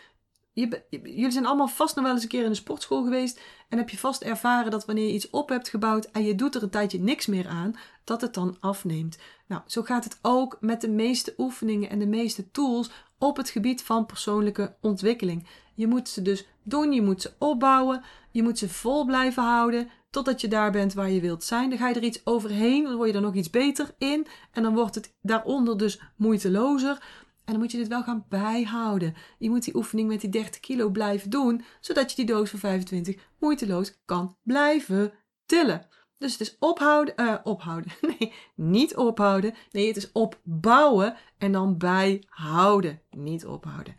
Je, 0.55 0.83
jullie 0.89 1.31
zijn 1.31 1.45
allemaal 1.45 1.67
vast 1.67 1.95
nog 1.95 2.03
wel 2.03 2.13
eens 2.13 2.23
een 2.23 2.29
keer 2.29 2.43
in 2.43 2.49
de 2.49 2.55
sportschool 2.55 3.03
geweest 3.03 3.41
en 3.69 3.77
heb 3.77 3.89
je 3.89 3.97
vast 3.97 4.21
ervaren 4.21 4.71
dat 4.71 4.85
wanneer 4.85 5.07
je 5.07 5.13
iets 5.13 5.29
op 5.29 5.49
hebt 5.49 5.69
gebouwd 5.69 6.05
en 6.05 6.23
je 6.23 6.35
doet 6.35 6.55
er 6.55 6.63
een 6.63 6.69
tijdje 6.69 6.99
niks 6.99 7.25
meer 7.25 7.47
aan, 7.47 7.75
dat 8.03 8.21
het 8.21 8.33
dan 8.33 8.57
afneemt. 8.59 9.17
Nou, 9.47 9.61
zo 9.65 9.81
gaat 9.81 10.03
het 10.03 10.19
ook 10.21 10.57
met 10.59 10.81
de 10.81 10.89
meeste 10.89 11.33
oefeningen 11.37 11.89
en 11.89 11.99
de 11.99 12.07
meeste 12.07 12.51
tools 12.51 12.89
op 13.17 13.37
het 13.37 13.49
gebied 13.49 13.83
van 13.83 14.05
persoonlijke 14.05 14.75
ontwikkeling. 14.81 15.47
Je 15.73 15.87
moet 15.87 16.09
ze 16.09 16.21
dus 16.21 16.47
doen, 16.63 16.91
je 16.91 17.01
moet 17.01 17.21
ze 17.21 17.33
opbouwen, 17.37 18.03
je 18.31 18.43
moet 18.43 18.57
ze 18.57 18.69
vol 18.69 19.05
blijven 19.05 19.43
houden 19.43 19.89
totdat 20.09 20.41
je 20.41 20.47
daar 20.47 20.71
bent 20.71 20.93
waar 20.93 21.09
je 21.09 21.21
wilt 21.21 21.43
zijn. 21.43 21.69
Dan 21.69 21.77
ga 21.77 21.89
je 21.89 21.95
er 21.95 22.03
iets 22.03 22.21
overheen, 22.25 22.83
dan 22.83 22.95
word 22.95 23.09
je 23.09 23.15
er 23.15 23.21
nog 23.21 23.35
iets 23.35 23.49
beter 23.49 23.95
in 23.97 24.27
en 24.51 24.63
dan 24.63 24.75
wordt 24.75 24.95
het 24.95 25.15
daaronder 25.21 25.77
dus 25.77 25.99
moeitelozer. 26.15 27.03
En 27.45 27.51
dan 27.53 27.59
moet 27.59 27.71
je 27.71 27.77
dit 27.77 27.87
wel 27.87 28.03
gaan 28.03 28.25
bijhouden. 28.29 29.15
Je 29.37 29.49
moet 29.49 29.63
die 29.63 29.75
oefening 29.75 30.07
met 30.07 30.21
die 30.21 30.29
30 30.29 30.59
kilo 30.59 30.89
blijven 30.89 31.29
doen, 31.29 31.63
zodat 31.79 32.09
je 32.09 32.15
die 32.15 32.25
doos 32.25 32.49
van 32.49 32.59
25 32.59 33.15
moeiteloos 33.39 33.93
kan 34.05 34.37
blijven 34.43 35.13
tillen. 35.45 35.87
Dus 36.17 36.31
het 36.31 36.41
is 36.41 36.55
ophouden, 36.59 37.13
uh, 37.17 37.35
ophouden. 37.43 37.91
Nee, 38.19 38.33
niet 38.55 38.95
ophouden. 38.95 39.53
Nee, 39.71 39.87
het 39.87 39.97
is 39.97 40.11
opbouwen 40.11 41.15
en 41.37 41.51
dan 41.51 41.77
bijhouden. 41.77 43.01
Niet 43.09 43.45
ophouden. 43.45 43.95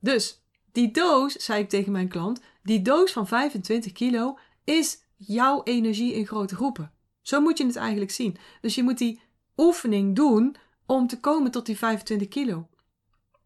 Dus 0.00 0.42
die 0.72 0.90
doos, 0.90 1.32
zei 1.32 1.62
ik 1.62 1.68
tegen 1.68 1.92
mijn 1.92 2.08
klant, 2.08 2.40
die 2.62 2.82
doos 2.82 3.12
van 3.12 3.26
25 3.26 3.92
kilo 3.92 4.38
is 4.64 4.98
jouw 5.16 5.62
energie 5.62 6.12
in 6.12 6.26
grote 6.26 6.54
groepen. 6.54 6.92
Zo 7.22 7.40
moet 7.40 7.58
je 7.58 7.66
het 7.66 7.76
eigenlijk 7.76 8.10
zien. 8.10 8.36
Dus 8.60 8.74
je 8.74 8.82
moet 8.82 8.98
die 8.98 9.20
oefening 9.56 10.16
doen 10.16 10.56
om 10.86 11.06
te 11.06 11.20
komen 11.20 11.50
tot 11.50 11.66
die 11.66 11.76
25 11.76 12.28
kilo. 12.28 12.68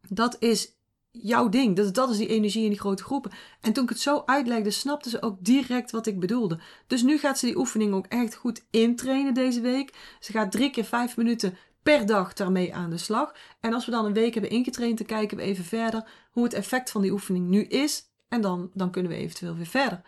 Dat 0.08 0.36
is 0.38 0.74
jouw 1.10 1.48
ding. 1.48 1.76
Dat, 1.76 1.94
dat 1.94 2.10
is 2.10 2.16
die 2.16 2.28
energie 2.28 2.62
in 2.62 2.70
die 2.70 2.78
grote 2.78 3.02
groepen. 3.02 3.30
En 3.60 3.72
toen 3.72 3.84
ik 3.84 3.88
het 3.88 4.00
zo 4.00 4.22
uitlegde, 4.26 4.70
snapte 4.70 5.08
ze 5.08 5.22
ook 5.22 5.36
direct 5.40 5.90
wat 5.90 6.06
ik 6.06 6.20
bedoelde. 6.20 6.60
Dus 6.86 7.02
nu 7.02 7.18
gaat 7.18 7.38
ze 7.38 7.46
die 7.46 7.58
oefening 7.58 7.94
ook 7.94 8.06
echt 8.06 8.34
goed 8.34 8.64
intrainen 8.70 9.34
deze 9.34 9.60
week. 9.60 10.16
Ze 10.20 10.32
gaat 10.32 10.52
drie 10.52 10.70
keer 10.70 10.84
vijf 10.84 11.16
minuten 11.16 11.56
per 11.82 12.06
dag 12.06 12.32
daarmee 12.32 12.74
aan 12.74 12.90
de 12.90 12.98
slag. 12.98 13.34
En 13.60 13.72
als 13.72 13.84
we 13.84 13.90
dan 13.90 14.04
een 14.04 14.12
week 14.12 14.32
hebben 14.32 14.50
ingetraind, 14.50 14.98
dan 14.98 15.06
kijken 15.06 15.36
we 15.36 15.42
even 15.42 15.64
verder 15.64 16.10
hoe 16.30 16.44
het 16.44 16.54
effect 16.54 16.90
van 16.90 17.02
die 17.02 17.12
oefening 17.12 17.48
nu 17.48 17.64
is. 17.64 18.08
En 18.28 18.40
dan, 18.40 18.70
dan 18.74 18.90
kunnen 18.90 19.12
we 19.12 19.18
eventueel 19.18 19.56
weer 19.56 19.66
verder. 19.66 20.02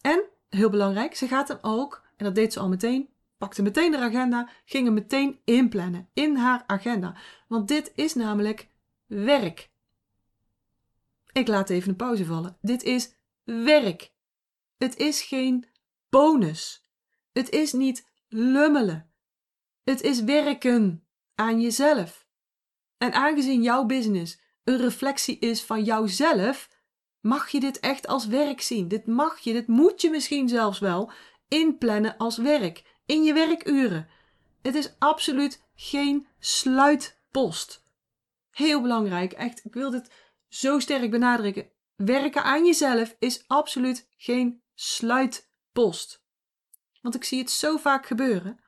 En, 0.00 0.22
heel 0.48 0.70
belangrijk, 0.70 1.16
ze 1.16 1.26
gaat 1.26 1.48
hem 1.48 1.58
ook, 1.60 2.02
en 2.16 2.24
dat 2.24 2.34
deed 2.34 2.52
ze 2.52 2.60
al 2.60 2.68
meteen, 2.68 3.08
pakte 3.38 3.62
meteen 3.62 3.90
de 3.90 3.98
agenda, 3.98 4.50
ging 4.64 4.84
hem 4.84 4.94
meteen 4.94 5.40
inplannen 5.44 6.08
in 6.12 6.36
haar 6.36 6.64
agenda. 6.66 7.16
Want 7.48 7.68
dit 7.68 7.92
is 7.94 8.14
namelijk 8.14 8.68
werk. 9.06 9.70
Ik 11.32 11.48
laat 11.48 11.70
even 11.70 11.88
een 11.88 11.96
pauze 11.96 12.24
vallen. 12.24 12.58
Dit 12.60 12.82
is 12.82 13.14
werk. 13.44 14.12
Het 14.78 14.96
is 14.96 15.22
geen 15.22 15.66
bonus. 16.08 16.88
Het 17.32 17.50
is 17.50 17.72
niet 17.72 18.06
lummelen. 18.28 19.10
Het 19.84 20.02
is 20.02 20.22
werken 20.22 21.06
aan 21.34 21.60
jezelf. 21.60 22.26
En 22.98 23.12
aangezien 23.12 23.62
jouw 23.62 23.84
business 23.84 24.40
een 24.64 24.76
reflectie 24.76 25.38
is 25.38 25.62
van 25.62 25.84
jouzelf, 25.84 26.68
mag 27.20 27.48
je 27.48 27.60
dit 27.60 27.80
echt 27.80 28.06
als 28.06 28.26
werk 28.26 28.60
zien. 28.60 28.88
Dit 28.88 29.06
mag 29.06 29.38
je, 29.38 29.52
dit 29.52 29.66
moet 29.66 30.00
je 30.00 30.10
misschien 30.10 30.48
zelfs 30.48 30.78
wel 30.78 31.10
inplannen 31.48 32.16
als 32.16 32.36
werk 32.36 32.95
in 33.06 33.22
je 33.22 33.32
werkuren. 33.32 34.08
Het 34.62 34.74
is 34.74 34.94
absoluut 34.98 35.64
geen 35.74 36.26
sluitpost. 36.38 37.84
Heel 38.50 38.82
belangrijk, 38.82 39.32
echt, 39.32 39.64
ik 39.64 39.74
wil 39.74 39.90
dit 39.90 40.10
zo 40.48 40.78
sterk 40.78 41.10
benadrukken. 41.10 41.70
Werken 41.96 42.42
aan 42.42 42.64
jezelf 42.64 43.16
is 43.18 43.44
absoluut 43.46 44.08
geen 44.16 44.62
sluitpost. 44.74 46.24
Want 47.02 47.14
ik 47.14 47.24
zie 47.24 47.38
het 47.38 47.50
zo 47.50 47.76
vaak 47.76 48.06
gebeuren. 48.06 48.60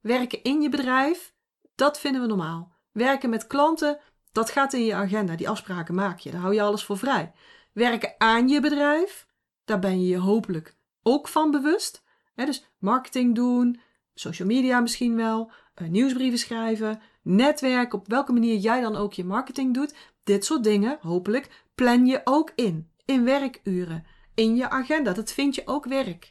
Werken 0.00 0.42
in 0.42 0.60
je 0.60 0.68
bedrijf, 0.68 1.34
dat 1.74 2.00
vinden 2.00 2.20
we 2.20 2.26
normaal. 2.26 2.72
Werken 2.92 3.30
met 3.30 3.46
klanten, 3.46 4.00
dat 4.32 4.50
gaat 4.50 4.72
in 4.72 4.84
je 4.84 4.94
agenda. 4.94 5.36
Die 5.36 5.48
afspraken 5.48 5.94
maak 5.94 6.18
je, 6.18 6.30
daar 6.30 6.40
hou 6.40 6.54
je 6.54 6.62
alles 6.62 6.84
voor 6.84 6.98
vrij. 6.98 7.32
Werken 7.72 8.14
aan 8.18 8.48
je 8.48 8.60
bedrijf, 8.60 9.26
daar 9.64 9.78
ben 9.78 10.00
je 10.00 10.08
je 10.08 10.18
hopelijk 10.18 10.76
ook 11.02 11.28
van 11.28 11.50
bewust 11.50 12.02
dus 12.46 12.66
marketing 12.78 13.34
doen, 13.34 13.80
social 14.14 14.48
media 14.48 14.80
misschien 14.80 15.16
wel, 15.16 15.52
uh, 15.82 15.88
nieuwsbrieven 15.88 16.38
schrijven, 16.38 17.00
netwerk, 17.22 17.92
op 17.92 18.08
welke 18.08 18.32
manier 18.32 18.56
jij 18.56 18.80
dan 18.80 18.96
ook 18.96 19.12
je 19.12 19.24
marketing 19.24 19.74
doet. 19.74 19.94
Dit 20.24 20.44
soort 20.44 20.64
dingen, 20.64 20.98
hopelijk, 21.00 21.64
plan 21.74 22.06
je 22.06 22.20
ook 22.24 22.52
in. 22.54 22.90
In 23.04 23.24
werkuren, 23.24 24.06
in 24.34 24.56
je 24.56 24.70
agenda. 24.70 25.12
Dat 25.12 25.32
vind 25.32 25.54
je 25.54 25.62
ook 25.64 25.84
werk. 25.84 26.30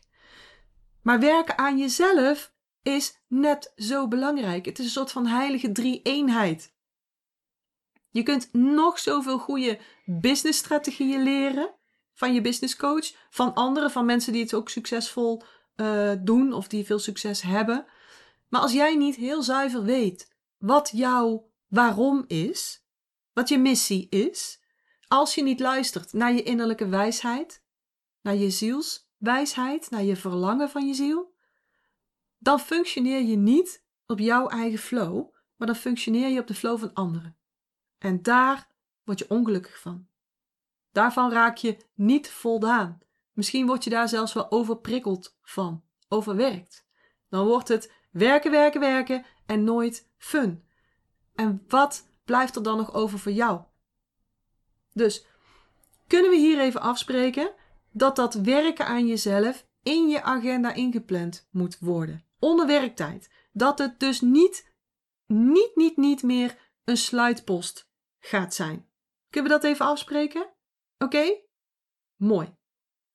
Maar 1.01 1.20
werken 1.20 1.58
aan 1.58 1.78
jezelf 1.78 2.54
is 2.82 3.22
net 3.28 3.72
zo 3.75 4.08
belangrijk. 4.08 4.66
Het 4.66 4.80
is 4.80 4.86
een 4.86 4.92
soort 4.92 5.12
van 5.12 5.25
heilige 5.25 5.72
drie-eenheid. 5.72 6.74
Je 8.10 8.24
kunt 8.24 8.54
nog 8.54 9.00
zoveel 9.00 9.38
goede 9.38 9.80
businessstrategieën 10.06 11.24
leren 11.24 11.74
van 12.13 12.34
je 12.34 12.42
business 12.42 12.75
coach, 12.75 13.13
van 13.30 13.54
anderen, 13.54 13.92
van 13.92 14.06
mensen 14.06 14.34
die 14.34 14.42
het 14.42 14.54
ook 14.54 14.70
succesvol 14.70 15.44
uh, 15.79 16.12
doen 16.19 16.53
of 16.53 16.67
die 16.67 16.86
veel 16.86 17.00
succes 17.00 17.41
hebben. 17.41 17.86
Maar 18.50 18.62
als 18.62 18.74
jij 18.74 18.95
niet 18.95 19.15
heel 19.15 19.43
zuiver 19.43 19.83
weet 19.83 20.36
wat 20.57 20.89
jouw 20.93 21.51
waarom 21.67 22.24
is, 22.27 22.86
wat 23.33 23.50
je 23.50 23.57
missie 23.57 24.09
is, 24.09 24.62
als 25.07 25.36
je 25.36 25.43
niet 25.43 25.59
luistert 25.59 26.13
naar 26.13 26.33
je 26.33 26.43
innerlijke 26.43 26.88
wijsheid, 26.88 27.63
naar 28.21 28.36
je 28.36 28.50
zielswijsheid, 28.50 29.89
naar 29.89 30.03
je 30.03 30.15
verlangen 30.15 30.69
van 30.69 30.88
je 30.88 30.93
ziel, 30.93 31.33
dan 32.38 32.59
functioneer 32.59 33.21
je 33.21 33.36
niet 33.36 33.83
op 34.05 34.19
jouw 34.19 34.48
eigen 34.48 34.79
flow, 34.79 35.33
maar 35.55 35.67
dan 35.67 35.75
functioneer 35.75 36.29
je 36.29 36.39
op 36.39 36.48
de 36.48 36.53
flow 36.53 36.79
van 36.79 36.93
anderen. 36.93 37.38
En 37.98 38.21
daar 38.21 38.67
word 39.03 39.19
je 39.19 39.29
ongelukkig 39.29 39.79
van. 39.79 40.07
Daarvan 40.91 41.31
raak 41.31 41.57
je 41.57 41.77
niet 41.93 42.29
voldaan. 42.29 43.00
Misschien 43.39 43.65
word 43.65 43.84
je 43.84 43.89
daar 43.89 44.10
zelfs 44.10 44.34
wel 44.34 44.51
overprikkeld 44.51 45.38
van, 45.41 45.84
overwerkt. 46.08 46.88
Dan 47.29 47.46
wordt 47.46 47.67
het 47.67 47.91
werken, 48.12 48.51
werken, 48.51 48.79
werken 48.79 49.25
en 49.46 49.63
nooit 49.63 50.10
fun. 50.17 50.67
En 51.36 51.63
wat 51.67 52.08
blijft 52.25 52.55
er 52.55 52.63
dan 52.63 52.77
nog 52.77 52.93
over 52.93 53.19
voor 53.19 53.31
jou? 53.31 53.62
Dus 54.93 55.25
kunnen 56.08 56.29
we 56.29 56.38
hier 56.38 56.60
even 56.60 56.81
afspreken 56.81 57.53
dat 57.91 58.15
dat 58.15 58.34
werken 58.34 58.86
aan 58.86 59.08
jezelf 59.08 59.65
in 59.84 60.08
je 60.08 60.22
agenda 60.22 60.74
ingepland 60.74 61.48
moet 61.51 61.79
worden. 61.79 62.25
Onder 62.39 62.67
werktijd. 62.67 63.29
Dat 63.51 63.79
het 63.79 64.00
dus 64.00 64.22
niet, 64.22 64.74
niet, 65.25 65.72
niet, 65.75 65.98
niet 65.98 66.24
meer 66.24 66.58
een 66.84 66.98
sluitpost 66.98 67.89
gaat 68.19 68.53
zijn. 68.53 68.89
Kunnen 69.29 69.51
we 69.51 69.58
dat 69.58 69.72
even 69.72 69.86
afspreken? 69.86 70.50
Oké? 70.98 71.41
Mooi. 72.15 72.58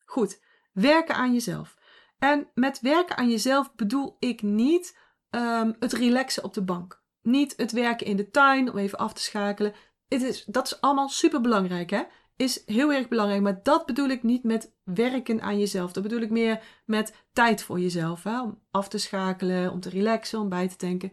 Goed. 0.05 0.43
Werken 0.73 1.15
aan 1.15 1.33
jezelf. 1.33 1.77
En 2.19 2.49
met 2.55 2.81
werken 2.81 3.17
aan 3.17 3.31
jezelf 3.31 3.75
bedoel 3.75 4.17
ik 4.19 4.43
niet 4.43 4.99
um, 5.31 5.77
het 5.79 5.93
relaxen 5.93 6.45
op 6.45 6.55
de 6.55 6.63
bank. 6.63 7.03
Niet 7.23 7.55
het 7.57 7.73
werken 7.73 8.07
in 8.07 8.17
de 8.17 8.31
tuin 8.31 8.71
om 8.71 8.79
even 8.79 8.99
af 8.99 9.13
te 9.13 9.23
schakelen. 9.23 9.75
Het 10.09 10.23
is, 10.23 10.45
dat 10.45 10.67
is 10.67 10.81
allemaal 10.81 11.09
super 11.09 11.41
belangrijk, 11.41 11.91
hè? 11.91 12.03
Is 12.37 12.63
heel 12.67 12.93
erg 12.93 13.09
belangrijk. 13.09 13.43
Maar 13.43 13.63
dat 13.63 13.87
bedoel 13.87 14.09
ik 14.09 14.23
niet 14.23 14.43
met 14.43 14.75
werken 14.85 15.43
aan 15.43 15.59
jezelf. 15.59 15.93
Dat 15.93 16.03
bedoel 16.03 16.21
ik 16.21 16.31
meer 16.31 16.63
met 16.87 17.15
tijd 17.33 17.63
voor 17.63 17.81
jezelf. 17.81 18.27
Om 18.27 18.63
af 18.71 18.89
te 18.89 18.99
schakelen, 18.99 19.73
om 19.73 19.81
te 19.81 19.89
relaxen, 19.89 20.39
om 20.39 20.49
bij 20.49 20.69
te 20.69 20.77
denken. 20.77 21.13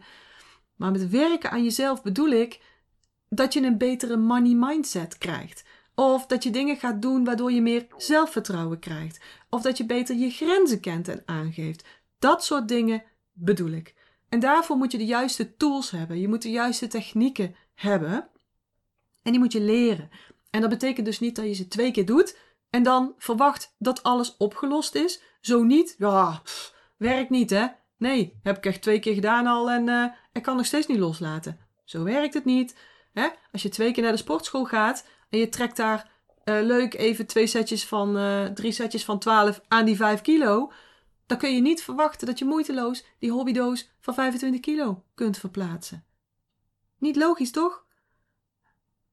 Maar 0.76 0.90
met 0.90 1.10
werken 1.10 1.50
aan 1.50 1.64
jezelf 1.64 2.02
bedoel 2.02 2.30
ik 2.30 2.60
dat 3.28 3.52
je 3.52 3.62
een 3.62 3.78
betere 3.78 4.16
money 4.16 4.54
mindset 4.54 5.18
krijgt. 5.18 5.64
Of 5.94 6.26
dat 6.26 6.42
je 6.42 6.50
dingen 6.50 6.76
gaat 6.76 7.02
doen 7.02 7.24
waardoor 7.24 7.52
je 7.52 7.62
meer 7.62 7.86
zelfvertrouwen 7.96 8.78
krijgt. 8.78 9.20
Of 9.48 9.62
dat 9.62 9.76
je 9.76 9.86
beter 9.86 10.16
je 10.16 10.30
grenzen 10.30 10.80
kent 10.80 11.08
en 11.08 11.22
aangeeft. 11.26 11.84
Dat 12.18 12.44
soort 12.44 12.68
dingen 12.68 13.02
bedoel 13.32 13.70
ik. 13.70 13.94
En 14.28 14.40
daarvoor 14.40 14.76
moet 14.76 14.92
je 14.92 14.98
de 14.98 15.04
juiste 15.04 15.56
tools 15.56 15.90
hebben. 15.90 16.20
Je 16.20 16.28
moet 16.28 16.42
de 16.42 16.50
juiste 16.50 16.86
technieken 16.86 17.54
hebben. 17.74 18.28
En 19.22 19.30
die 19.30 19.40
moet 19.40 19.52
je 19.52 19.60
leren. 19.60 20.10
En 20.50 20.60
dat 20.60 20.70
betekent 20.70 21.06
dus 21.06 21.20
niet 21.20 21.36
dat 21.36 21.44
je 21.44 21.52
ze 21.52 21.68
twee 21.68 21.90
keer 21.90 22.06
doet 22.06 22.38
en 22.70 22.82
dan 22.82 23.14
verwacht 23.18 23.74
dat 23.78 24.02
alles 24.02 24.36
opgelost 24.36 24.94
is. 24.94 25.22
Zo 25.40 25.62
niet, 25.62 25.94
ja, 25.98 26.42
werkt 26.96 27.30
niet 27.30 27.50
hè. 27.50 27.66
Nee, 27.96 28.38
heb 28.42 28.56
ik 28.56 28.66
echt 28.66 28.82
twee 28.82 28.98
keer 28.98 29.14
gedaan 29.14 29.46
al 29.46 29.70
en 29.70 29.88
uh, 29.88 30.04
ik 30.32 30.42
kan 30.42 30.56
nog 30.56 30.66
steeds 30.66 30.86
niet 30.86 30.98
loslaten. 30.98 31.58
Zo 31.84 32.04
werkt 32.04 32.34
het 32.34 32.44
niet. 32.44 32.76
Hè? 33.12 33.28
Als 33.52 33.62
je 33.62 33.68
twee 33.68 33.92
keer 33.92 34.02
naar 34.02 34.12
de 34.12 34.18
sportschool 34.18 34.64
gaat 34.64 35.06
en 35.32 35.38
je 35.38 35.48
trekt 35.48 35.76
daar 35.76 36.10
uh, 36.44 36.62
leuk 36.62 36.94
even 36.94 37.26
twee 37.26 37.46
setjes 37.46 37.86
van, 37.86 38.16
uh, 38.16 38.44
drie 38.44 38.72
setjes 38.72 39.04
van 39.04 39.18
12 39.18 39.60
aan 39.68 39.84
die 39.84 39.96
5 39.96 40.20
kilo, 40.20 40.72
dan 41.26 41.38
kun 41.38 41.54
je 41.54 41.60
niet 41.60 41.82
verwachten 41.82 42.26
dat 42.26 42.38
je 42.38 42.44
moeiteloos 42.44 43.04
die 43.18 43.30
hobbydoos 43.30 43.90
van 44.00 44.14
25 44.14 44.60
kilo 44.60 45.04
kunt 45.14 45.38
verplaatsen. 45.38 46.04
Niet 46.98 47.16
logisch, 47.16 47.50
toch? 47.50 47.86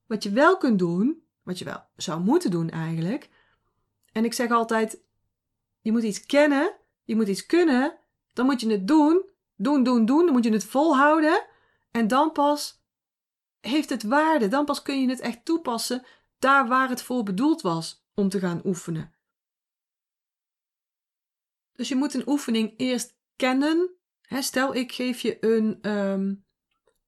Wat 0.05 0.23
je 0.23 0.31
wel 0.31 0.57
kunt 0.57 0.79
doen, 0.79 1.23
wat 1.43 1.59
je 1.59 1.65
wel 1.65 1.83
zou 1.95 2.21
moeten 2.21 2.51
doen 2.51 2.69
eigenlijk. 2.69 3.29
En 4.11 4.25
ik 4.25 4.33
zeg 4.33 4.51
altijd: 4.51 5.01
je 5.81 5.91
moet 5.91 6.03
iets 6.03 6.25
kennen, 6.25 6.75
je 7.03 7.15
moet 7.15 7.27
iets 7.27 7.45
kunnen, 7.45 7.99
dan 8.33 8.45
moet 8.45 8.61
je 8.61 8.71
het 8.71 8.87
doen, 8.87 9.29
doen, 9.55 9.83
doen, 9.83 10.05
doen, 10.05 10.25
dan 10.25 10.33
moet 10.33 10.43
je 10.43 10.51
het 10.51 10.65
volhouden. 10.65 11.45
En 11.91 12.07
dan 12.07 12.31
pas 12.31 12.78
heeft 13.59 13.89
het 13.89 14.03
waarde, 14.03 14.47
dan 14.47 14.65
pas 14.65 14.81
kun 14.81 15.01
je 15.01 15.09
het 15.09 15.19
echt 15.19 15.45
toepassen 15.45 16.03
daar 16.39 16.67
waar 16.67 16.89
het 16.89 17.01
voor 17.01 17.23
bedoeld 17.23 17.61
was 17.61 18.05
om 18.13 18.29
te 18.29 18.39
gaan 18.39 18.61
oefenen. 18.65 19.13
Dus 21.73 21.87
je 21.87 21.95
moet 21.95 22.13
een 22.13 22.29
oefening 22.29 22.73
eerst 22.77 23.17
kennen. 23.35 23.89
stel, 24.21 24.75
ik 24.75 24.91
geef 24.91 25.19
je 25.19 25.37
een, 25.39 25.91
um, 25.91 26.45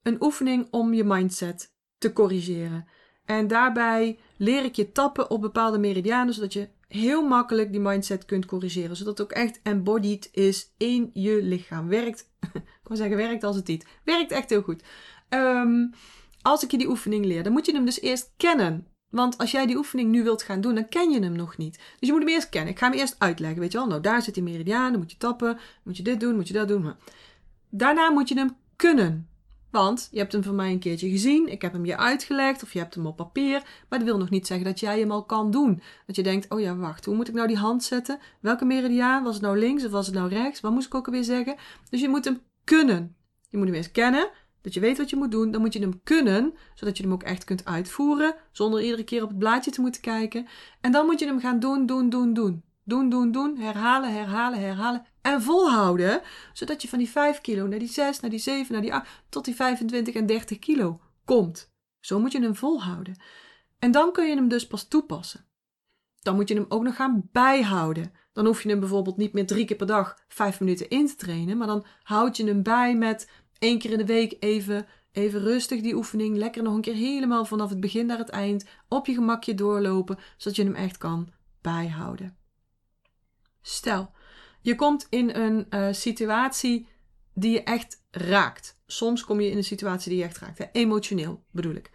een 0.02 0.24
oefening 0.24 0.68
om 0.72 0.94
je 0.94 1.04
mindset 1.04 1.74
te 1.98 2.14
corrigeren. 2.14 2.88
En 3.26 3.48
daarbij 3.48 4.20
leer 4.38 4.64
ik 4.64 4.76
je 4.76 4.92
tappen 4.92 5.30
op 5.30 5.42
bepaalde 5.42 5.78
meridianen, 5.78 6.34
zodat 6.34 6.54
je 6.54 6.70
heel 6.88 7.28
makkelijk 7.28 7.72
die 7.72 7.82
mindset 7.82 8.26
kunt 8.26 8.46
corrigeren. 8.46 8.96
Zodat 8.96 9.18
het 9.18 9.28
ook 9.28 9.38
echt 9.38 9.60
embodied 9.64 10.30
is 10.32 10.74
in 10.78 11.10
je 11.14 11.44
lichaam. 11.44 11.88
Werkt, 11.88 12.30
ik 12.54 12.88
wil 12.88 12.98
zeggen, 12.98 13.18
werkt 13.18 13.44
als 13.44 13.56
het 13.56 13.68
niet. 13.68 13.86
Werkt 14.04 14.32
echt 14.32 14.50
heel 14.50 14.62
goed. 14.62 14.84
Um, 15.30 15.94
als 16.42 16.64
ik 16.64 16.72
je 16.72 16.78
die 16.78 16.90
oefening 16.90 17.26
leer, 17.26 17.44
dan 17.44 17.52
moet 17.52 17.66
je 17.66 17.74
hem 17.74 17.86
dus 17.86 18.02
eerst 18.02 18.34
kennen. 18.38 18.88
Want 19.10 19.38
als 19.38 19.52
jij 19.52 19.66
die 19.66 19.78
oefening 19.78 20.12
nu 20.12 20.24
wilt 20.24 20.44
gaan 20.44 20.62
doen, 20.62 20.76
dan 20.76 20.90
ken 20.90 21.10
je 21.12 21.20
hem 21.20 21.36
nog 21.36 21.58
niet. 21.58 21.76
Dus 21.76 22.08
je 22.08 22.12
moet 22.12 22.22
hem 22.22 22.32
eerst 22.32 22.50
kennen. 22.50 22.72
Ik 22.72 22.80
ga 22.80 22.90
hem 22.90 23.00
eerst 23.00 23.16
uitleggen. 23.18 23.60
Weet 23.60 23.72
je 23.72 23.78
wel, 23.78 23.88
nou 23.88 24.02
daar 24.02 24.22
zit 24.22 24.34
die 24.34 24.44
meridiaan, 24.44 24.92
dan 24.92 25.02
moet 25.02 25.12
je 25.12 25.18
tappen, 25.18 25.60
moet 25.84 25.98
je 25.98 26.04
dit 26.04 26.20
doen, 26.20 26.36
moet 26.36 26.48
je 26.48 26.54
dat 26.54 26.68
doen. 26.68 26.94
Daarna 27.70 28.12
moet 28.12 28.30
je 28.30 28.36
hem 28.36 28.56
kunnen. 28.76 29.30
Want 29.72 30.08
je 30.12 30.18
hebt 30.18 30.32
hem 30.32 30.44
van 30.44 30.56
mij 30.56 30.72
een 30.72 30.80
keertje 30.80 31.10
gezien, 31.10 31.48
ik 31.48 31.62
heb 31.62 31.74
hem 31.74 31.86
je 31.86 31.98
uitgelegd 31.98 32.64
of 32.64 32.74
je 32.74 32.80
hebt 32.80 32.96
hem 32.96 33.06
op 33.06 33.16
papier, 33.16 33.64
maar 33.90 34.00
dat 34.00 34.08
wil 34.08 34.18
nog 34.18 34.30
niet 34.30 34.48
zeggen 34.48 34.66
dat 34.66 34.80
jij 34.80 35.00
hem 35.00 35.12
al 35.12 35.24
kan 35.24 35.52
doen. 35.52 35.82
Dat 36.06 36.16
je 36.16 36.24
denkt, 36.24 36.50
oh 36.50 36.60
ja, 36.60 36.76
wacht, 36.76 37.06
hoe 37.06 37.16
moet 37.16 37.28
ik 37.28 37.34
nou 37.34 37.48
die 37.48 37.58
hand 37.58 37.84
zetten? 37.84 38.20
Welke 38.42 38.66
meridiaan? 38.66 39.24
Was 39.24 39.34
het 39.34 39.44
nou 39.44 39.58
links 39.58 39.86
of 39.86 39.92
was 39.92 40.06
het 40.06 40.16
nou 40.16 40.30
rechts? 40.30 40.60
Wat 40.60 40.72
moest 40.72 40.88
ik 40.88 40.96
ook 40.96 41.06
alweer 41.06 41.24
zeggen? 41.24 41.56
Dus 41.90 42.02
je 42.02 42.10
moet 42.10 42.26
hem 42.26 42.42
kunnen. 42.64 43.16
Je 43.50 43.58
moet 43.58 43.66
hem 43.68 43.76
eerst 43.76 43.92
kennen, 43.92 44.30
dat 44.62 44.74
je 44.74 44.80
weet 44.80 44.98
wat 44.98 45.10
je 45.10 45.16
moet 45.16 45.32
doen. 45.32 45.52
Dan 45.52 45.62
moet 45.62 45.74
je 45.74 45.80
hem 45.80 46.04
kunnen, 46.04 46.54
zodat 46.74 46.98
je 46.98 47.04
hem 47.04 47.14
ook 47.14 47.24
echt 47.24 47.44
kunt 47.44 47.66
uitvoeren, 47.66 48.36
zonder 48.52 48.82
iedere 48.82 49.04
keer 49.04 49.24
op 49.24 49.30
het 49.30 49.38
blaadje 49.38 49.72
te 49.72 49.82
moeten 49.82 50.02
kijken. 50.02 50.48
En 50.82 50.92
dan 50.92 51.06
moet 51.06 51.20
je 51.20 51.26
hem 51.26 51.40
gaan 51.40 51.60
doen, 51.60 51.86
doen, 51.86 52.10
doen, 52.10 52.34
doen. 52.34 52.64
Doen, 52.84 53.10
doen, 53.10 53.32
doen, 53.32 53.58
herhalen, 53.58 54.14
herhalen, 54.14 54.60
herhalen. 54.60 55.06
En 55.22 55.42
volhouden, 55.42 56.22
zodat 56.54 56.82
je 56.82 56.88
van 56.88 57.00
die 57.00 57.10
5 57.10 57.42
kilo 57.42 57.68
naar 57.68 57.80
die 57.80 57.88
6, 57.88 58.20
naar 58.20 58.30
die 58.30 58.40
7, 58.40 58.74
naar 58.74 58.82
die 58.82 58.94
8, 58.94 59.10
tot 59.30 59.46
die 59.46 59.56
25 59.56 60.14
en 60.14 60.26
30 60.26 60.60
kilo 60.60 61.00
komt. 61.26 61.72
Zo 62.00 62.20
moet 62.20 62.32
je 62.32 62.42
hem 62.42 62.56
volhouden. 62.56 63.22
En 63.80 63.92
dan 63.92 64.12
kun 64.12 64.28
je 64.28 64.36
hem 64.36 64.48
dus 64.48 64.68
pas 64.68 64.88
toepassen. 64.88 65.46
Dan 66.22 66.36
moet 66.36 66.48
je 66.48 66.56
hem 66.56 66.66
ook 66.70 66.84
nog 66.84 66.96
gaan 66.96 67.30
bijhouden. 67.32 68.14
Dan 68.34 68.46
hoef 68.46 68.64
je 68.64 68.70
hem 68.70 68.80
bijvoorbeeld 68.80 69.18
niet 69.18 69.34
meer 69.34 69.48
drie 69.48 69.66
keer 69.66 69.78
per 69.78 69.88
dag 69.88 70.18
vijf 70.28 70.60
minuten 70.60 70.90
in 70.90 71.08
te 71.08 71.16
trainen, 71.16 71.58
maar 71.58 71.68
dan 71.68 71.86
houd 72.04 72.38
je 72.38 72.46
hem 72.46 72.64
bij 72.64 72.96
met 72.96 73.30
één 73.62 73.80
keer 73.80 73.92
in 73.92 73.98
de 73.98 74.06
week 74.06 74.36
even, 74.40 74.88
even 75.12 75.40
rustig 75.40 75.82
die 75.82 75.96
oefening. 75.96 76.38
Lekker 76.38 76.64
nog 76.64 76.76
een 76.76 76.82
keer 76.82 76.94
helemaal 76.94 77.46
vanaf 77.46 77.70
het 77.70 77.80
begin 77.80 78.06
naar 78.06 78.18
het 78.18 78.30
eind 78.30 78.66
op 78.88 79.06
je 79.06 79.14
gemakje 79.14 79.54
doorlopen, 79.54 80.18
zodat 80.38 80.58
je 80.58 80.64
hem 80.64 80.76
echt 80.76 80.98
kan 80.98 81.30
bijhouden. 81.62 82.38
Stel, 83.62 84.12
je 84.62 84.76
komt 84.76 85.08
in 85.10 85.36
een 85.36 85.68
uh, 85.70 85.88
situatie 85.92 86.88
die 87.34 87.52
je 87.52 87.64
echt 87.64 88.04
raakt. 88.12 88.80
Soms 88.86 89.24
kom 89.24 89.42
je 89.42 89.50
in 89.50 89.58
een 89.58 89.64
situatie 89.64 90.10
die 90.10 90.20
je 90.20 90.26
echt 90.26 90.38
raakt. 90.38 90.58
Hè? 90.58 90.66
Emotioneel 90.72 91.44
bedoel 91.52 91.76
ik. 91.76 91.92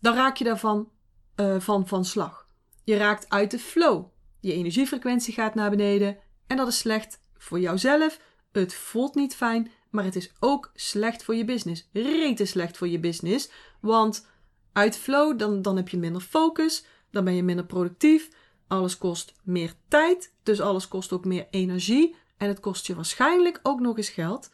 Dan 0.00 0.14
raak 0.14 0.36
je 0.36 0.44
daarvan 0.44 0.90
uh, 1.36 1.60
van, 1.60 1.88
van 1.88 2.04
slag. 2.04 2.48
Je 2.84 2.96
raakt 2.96 3.28
uit 3.28 3.50
de 3.50 3.58
flow. 3.58 4.06
Je 4.40 4.52
energiefrequentie 4.52 5.34
gaat 5.34 5.54
naar 5.54 5.70
beneden. 5.70 6.18
En 6.46 6.56
dat 6.56 6.68
is 6.68 6.78
slecht 6.78 7.22
voor 7.36 7.60
jouzelf. 7.60 8.20
Het 8.52 8.74
voelt 8.74 9.14
niet 9.14 9.34
fijn. 9.34 9.70
Maar 9.90 10.04
het 10.04 10.16
is 10.16 10.32
ook 10.40 10.70
slecht 10.74 11.22
voor 11.22 11.34
je 11.34 11.44
business. 11.44 11.88
Rete 11.92 12.44
slecht 12.44 12.76
voor 12.76 12.88
je 12.88 13.00
business. 13.00 13.50
Want 13.80 14.26
uit 14.72 14.96
flow, 14.96 15.38
dan, 15.38 15.62
dan 15.62 15.76
heb 15.76 15.88
je 15.88 15.96
minder 15.96 16.22
focus. 16.22 16.84
Dan 17.10 17.24
ben 17.24 17.34
je 17.34 17.42
minder 17.42 17.64
productief. 17.64 18.28
Alles 18.66 18.98
kost 18.98 19.34
meer 19.42 19.74
tijd. 19.88 20.34
Dus 20.42 20.60
alles 20.60 20.88
kost 20.88 21.12
ook 21.12 21.24
meer 21.24 21.46
energie. 21.50 22.16
En 22.36 22.48
het 22.48 22.60
kost 22.60 22.86
je 22.86 22.94
waarschijnlijk 22.94 23.60
ook 23.62 23.80
nog 23.80 23.96
eens 23.96 24.08
geld. 24.08 24.50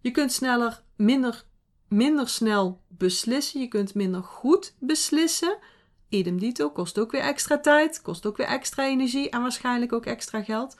Je 0.00 0.10
kunt 0.10 0.32
sneller, 0.32 0.82
minder, 0.96 1.44
minder 1.88 2.28
snel 2.28 2.80
beslissen. 2.88 3.60
Je 3.60 3.68
kunt 3.68 3.94
minder 3.94 4.22
goed 4.22 4.74
beslissen. 4.78 5.58
Idem 6.08 6.38
dito 6.38 6.70
kost 6.70 6.98
ook 6.98 7.10
weer 7.10 7.20
extra 7.20 7.60
tijd. 7.60 8.02
Kost 8.02 8.26
ook 8.26 8.36
weer 8.36 8.46
extra 8.46 8.86
energie. 8.86 9.30
En 9.30 9.42
waarschijnlijk 9.42 9.92
ook 9.92 10.06
extra 10.06 10.42
geld. 10.42 10.76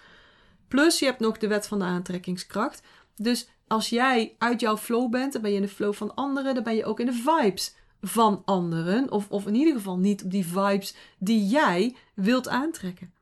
Plus 0.69 0.99
je 0.99 1.05
hebt 1.05 1.21
nog 1.21 1.39
de 1.39 1.49
wet 1.49 1.67
van 1.67 1.79
de 1.79 1.85
aantrekkingskracht. 1.85 2.83
Dus 3.17 3.49
als 3.67 3.89
jij 3.89 4.35
uit 4.39 4.61
jouw 4.61 4.77
flow 4.77 5.11
bent, 5.11 5.33
dan 5.33 5.43
ben 5.43 5.51
je 5.51 5.57
in 5.57 5.63
de 5.63 5.69
flow 5.69 5.95
van 5.95 6.15
anderen, 6.15 6.55
dan 6.55 6.63
ben 6.65 6.77
je 6.77 6.85
ook 6.85 7.01
in 7.01 7.07
de 7.07 7.23
vibes 7.41 7.75
van 8.01 8.43
anderen. 8.45 9.11
Of, 9.11 9.31
of 9.31 9.47
in 9.47 9.55
ieder 9.55 9.75
geval 9.75 9.99
niet 9.99 10.25
op 10.25 10.31
die 10.31 10.47
vibes 10.47 10.95
die 11.19 11.47
jij 11.47 11.97
wilt 12.15 12.49
aantrekken. 12.49 13.13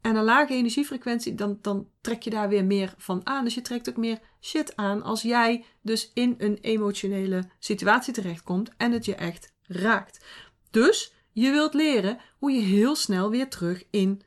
En 0.00 0.16
een 0.16 0.24
lage 0.24 0.54
energiefrequentie, 0.54 1.34
dan, 1.34 1.58
dan 1.62 1.88
trek 2.00 2.22
je 2.22 2.30
daar 2.30 2.48
weer 2.48 2.64
meer 2.64 2.94
van 2.98 3.26
aan. 3.26 3.44
Dus 3.44 3.54
je 3.54 3.60
trekt 3.60 3.88
ook 3.88 3.96
meer 3.96 4.18
shit 4.40 4.76
aan 4.76 5.02
als 5.02 5.22
jij 5.22 5.64
dus 5.82 6.10
in 6.14 6.34
een 6.38 6.58
emotionele 6.60 7.48
situatie 7.58 8.12
terechtkomt 8.12 8.70
en 8.76 8.92
het 8.92 9.04
je 9.04 9.14
echt 9.14 9.52
raakt. 9.62 10.24
Dus 10.70 11.12
je 11.32 11.50
wilt 11.50 11.74
leren 11.74 12.18
hoe 12.38 12.50
je 12.50 12.60
heel 12.60 12.96
snel 12.96 13.30
weer 13.30 13.48
terug 13.48 13.84
in 13.90 14.22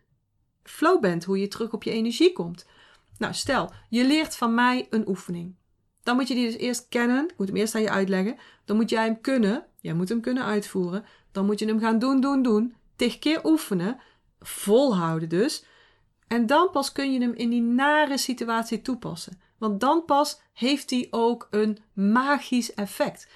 flow 0.64 1.02
bent, 1.02 1.24
hoe 1.24 1.40
je 1.40 1.48
terug 1.48 1.74
op 1.74 1.84
je 1.84 1.92
energie 1.92 2.34
komt. 2.34 2.66
Nou, 3.22 3.34
stel, 3.34 3.72
je 3.90 4.06
leert 4.06 4.36
van 4.36 4.54
mij 4.54 4.88
een 4.90 5.08
oefening. 5.08 5.56
dan 6.04 6.16
moet 6.16 6.28
je 6.28 6.34
die 6.34 6.46
dus 6.46 6.58
eerst 6.58 6.88
kennen. 6.90 7.24
Ik 7.30 7.38
moet 7.38 7.48
hem 7.48 7.56
eerst 7.56 7.76
aan 7.76 7.82
je 7.82 7.90
uitleggen. 7.90 8.38
Dan 8.66 8.76
moet 8.76 8.90
jij 8.90 9.06
hem 9.06 9.22
kunnen. 9.22 9.66
Jij 9.80 9.94
moet 9.94 10.10
hem 10.10 10.22
kunnen 10.22 10.44
uitvoeren. 10.44 11.06
Dan 11.32 11.46
moet 11.46 11.60
je 11.60 11.66
hem 11.66 11.80
gaan 11.80 12.00
doen, 12.00 12.22
doen, 12.22 12.42
doen. 12.42 12.76
Tig 12.96 13.20
keer 13.20 13.46
oefenen. 13.46 14.00
Volhouden 14.40 15.30
dus. 15.30 15.66
En 16.28 16.46
dan 16.46 16.70
pas 16.72 16.92
kun 16.92 17.14
je 17.14 17.20
hem 17.20 17.34
in 17.34 17.50
die 17.50 17.62
nare 17.62 18.18
situatie 18.18 18.82
toepassen. 18.82 19.42
Want 19.58 19.80
dan 19.80 20.06
pas 20.06 20.42
heeft 20.54 20.90
hij 20.90 21.08
ook 21.10 21.48
een 21.52 21.78
magisch 21.94 22.74
effect. 22.74 23.28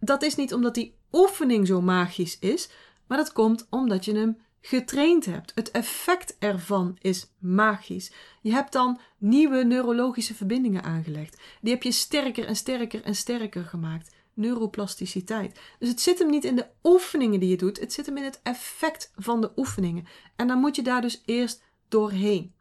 Dat 0.00 0.22
is 0.22 0.34
niet 0.34 0.54
omdat 0.54 0.74
die 0.74 0.96
oefening 1.12 1.66
zo 1.66 1.80
magisch 1.80 2.38
is, 2.38 2.70
maar 3.06 3.18
dat 3.18 3.32
komt 3.32 3.66
omdat 3.70 4.04
je 4.04 4.14
hem 4.14 4.38
getraind 4.60 5.24
hebt. 5.24 5.52
Het 5.54 5.70
effect 5.70 6.36
ervan 6.38 6.96
is 7.00 7.32
magisch. 7.38 8.12
Je 8.42 8.52
hebt 8.52 8.72
dan 8.72 9.00
nieuwe 9.18 9.64
neurologische 9.64 10.34
verbindingen 10.34 10.82
aangelegd. 10.82 11.40
Die 11.60 11.72
heb 11.72 11.82
je 11.82 11.92
sterker 11.92 12.44
en 12.44 12.56
sterker 12.56 13.02
en 13.02 13.14
sterker 13.14 13.64
gemaakt. 13.64 14.16
Neuroplasticiteit. 14.34 15.60
Dus 15.78 15.88
het 15.88 16.00
zit 16.00 16.18
hem 16.18 16.30
niet 16.30 16.44
in 16.44 16.56
de 16.56 16.66
oefeningen 16.82 17.40
die 17.40 17.48
je 17.48 17.56
doet, 17.56 17.80
het 17.80 17.92
zit 17.92 18.06
hem 18.06 18.16
in 18.16 18.24
het 18.24 18.40
effect 18.42 19.12
van 19.16 19.40
de 19.40 19.52
oefeningen. 19.56 20.06
En 20.36 20.46
dan 20.46 20.58
moet 20.58 20.76
je 20.76 20.82
daar 20.82 21.00
dus 21.00 21.22
eerst 21.24 21.62
doorheen. 21.88 22.54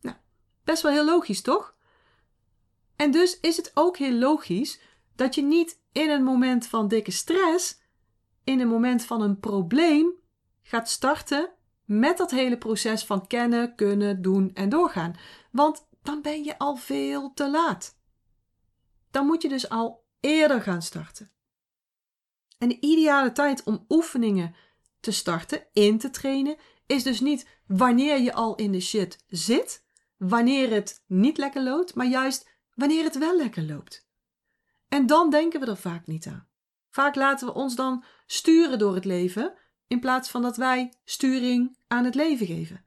Nou, 0.00 0.16
best 0.64 0.82
wel 0.82 0.92
heel 0.92 1.04
logisch, 1.04 1.40
toch? 1.40 1.74
En 2.96 3.10
dus 3.10 3.40
is 3.40 3.56
het 3.56 3.70
ook 3.74 3.96
heel 3.96 4.12
logisch 4.18 4.80
dat 5.16 5.34
je 5.34 5.42
niet 5.42 5.80
in 5.92 6.10
een 6.10 6.22
moment 6.22 6.66
van 6.66 6.88
dikke 6.88 7.10
stress, 7.10 7.80
in 8.44 8.60
een 8.60 8.68
moment 8.68 9.04
van 9.04 9.22
een 9.22 9.38
probleem, 9.38 10.12
gaat 10.72 10.88
starten 10.88 11.50
met 11.84 12.16
dat 12.16 12.30
hele 12.30 12.58
proces 12.58 13.04
van 13.04 13.26
kennen, 13.26 13.74
kunnen, 13.74 14.22
doen 14.22 14.50
en 14.54 14.68
doorgaan. 14.68 15.16
Want 15.50 15.88
dan 16.02 16.22
ben 16.22 16.44
je 16.44 16.58
al 16.58 16.76
veel 16.76 17.32
te 17.34 17.50
laat. 17.50 17.98
Dan 19.10 19.26
moet 19.26 19.42
je 19.42 19.48
dus 19.48 19.68
al 19.68 20.04
eerder 20.20 20.62
gaan 20.62 20.82
starten. 20.82 21.30
En 22.58 22.68
de 22.68 22.80
ideale 22.80 23.32
tijd 23.32 23.62
om 23.62 23.84
oefeningen 23.88 24.54
te 25.00 25.10
starten, 25.10 25.66
in 25.72 25.98
te 25.98 26.10
trainen, 26.10 26.56
is 26.86 27.02
dus 27.02 27.20
niet 27.20 27.48
wanneer 27.66 28.20
je 28.20 28.32
al 28.32 28.54
in 28.54 28.72
de 28.72 28.80
shit 28.80 29.24
zit, 29.28 29.84
wanneer 30.16 30.70
het 30.70 31.04
niet 31.06 31.38
lekker 31.38 31.62
loopt, 31.62 31.94
maar 31.94 32.06
juist 32.06 32.50
wanneer 32.74 33.04
het 33.04 33.18
wel 33.18 33.36
lekker 33.36 33.62
loopt. 33.62 34.08
En 34.88 35.06
dan 35.06 35.30
denken 35.30 35.60
we 35.60 35.66
er 35.66 35.76
vaak 35.76 36.06
niet 36.06 36.26
aan. 36.26 36.48
Vaak 36.90 37.14
laten 37.14 37.46
we 37.46 37.54
ons 37.54 37.74
dan 37.74 38.04
sturen 38.26 38.78
door 38.78 38.94
het 38.94 39.04
leven 39.04 39.60
in 39.92 40.00
plaats 40.00 40.30
van 40.30 40.42
dat 40.42 40.56
wij 40.56 40.92
sturing 41.04 41.76
aan 41.86 42.04
het 42.04 42.14
leven 42.14 42.46
geven. 42.46 42.84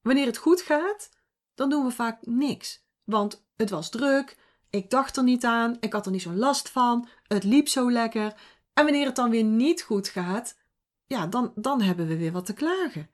Wanneer 0.00 0.26
het 0.26 0.36
goed 0.36 0.60
gaat, 0.60 1.10
dan 1.54 1.70
doen 1.70 1.84
we 1.84 1.90
vaak 1.90 2.26
niks. 2.26 2.84
Want 3.04 3.46
het 3.56 3.70
was 3.70 3.90
druk, 3.90 4.36
ik 4.70 4.90
dacht 4.90 5.16
er 5.16 5.22
niet 5.22 5.44
aan, 5.44 5.76
ik 5.80 5.92
had 5.92 6.06
er 6.06 6.12
niet 6.12 6.22
zo'n 6.22 6.38
last 6.38 6.68
van, 6.68 7.08
het 7.22 7.44
liep 7.44 7.68
zo 7.68 7.90
lekker. 7.90 8.34
En 8.72 8.84
wanneer 8.84 9.06
het 9.06 9.16
dan 9.16 9.30
weer 9.30 9.44
niet 9.44 9.82
goed 9.82 10.08
gaat, 10.08 10.58
ja, 11.06 11.26
dan, 11.26 11.52
dan 11.54 11.80
hebben 11.80 12.06
we 12.06 12.16
weer 12.16 12.32
wat 12.32 12.46
te 12.46 12.54
klagen. 12.54 13.10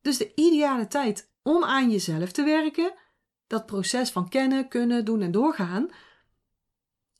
Dus 0.00 0.18
de 0.18 0.34
ideale 0.34 0.86
tijd 0.86 1.32
om 1.42 1.64
aan 1.64 1.90
jezelf 1.90 2.32
te 2.32 2.42
werken, 2.42 2.94
dat 3.46 3.66
proces 3.66 4.10
van 4.10 4.28
kennen, 4.28 4.68
kunnen, 4.68 5.04
doen 5.04 5.22
en 5.22 5.32
doorgaan, 5.32 5.90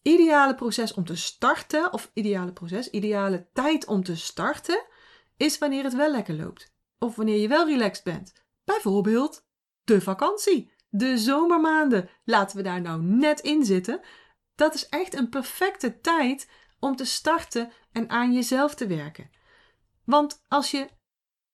ideale 0.02 0.54
proces 0.54 0.94
om 0.94 1.04
te 1.04 1.16
starten, 1.16 1.92
of 1.92 2.10
ideale 2.14 2.52
proces, 2.52 2.90
ideale 2.90 3.48
tijd 3.52 3.86
om 3.86 4.02
te 4.04 4.16
starten, 4.16 4.84
is 5.36 5.58
wanneer 5.58 5.84
het 5.84 5.94
wel 5.94 6.10
lekker 6.10 6.34
loopt. 6.34 6.74
Of 6.98 7.16
wanneer 7.16 7.38
je 7.38 7.48
wel 7.48 7.66
relaxed 7.66 8.04
bent. 8.04 8.32
Bijvoorbeeld 8.64 9.46
de 9.84 10.00
vakantie, 10.00 10.72
de 10.88 11.18
zomermaanden. 11.18 12.08
Laten 12.24 12.56
we 12.56 12.62
daar 12.62 12.80
nou 12.80 13.02
net 13.02 13.40
in 13.40 13.64
zitten. 13.64 14.00
Dat 14.54 14.74
is 14.74 14.88
echt 14.88 15.14
een 15.14 15.28
perfecte 15.28 16.00
tijd 16.00 16.50
om 16.78 16.96
te 16.96 17.04
starten 17.04 17.72
en 17.92 18.10
aan 18.10 18.32
jezelf 18.32 18.74
te 18.74 18.86
werken. 18.86 19.30
Want 20.04 20.44
als 20.48 20.70
je 20.70 20.88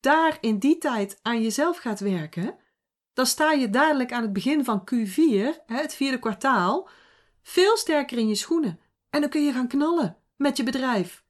daar 0.01 0.39
in 0.41 0.59
die 0.59 0.79
tijd 0.79 1.19
aan 1.23 1.43
jezelf 1.43 1.79
gaat 1.79 2.01
werken, 2.01 2.59
dan 3.13 3.27
sta 3.27 3.53
je 3.53 3.71
dadelijk 3.71 4.13
aan 4.13 4.23
het 4.23 4.33
begin 4.33 4.65
van 4.65 4.89
Q4, 4.95 5.65
het 5.67 5.95
vierde 5.95 6.19
kwartaal, 6.19 6.89
veel 7.43 7.77
sterker 7.77 8.19
in 8.19 8.29
je 8.29 8.35
schoenen. 8.35 8.81
En 9.11 9.21
dan 9.21 9.31
kun 9.31 9.45
je 9.45 9.53
gaan 9.53 9.69
knallen 9.69 10.17
met 10.37 10.57
je 10.57 10.63
bedrijf. 10.63 11.25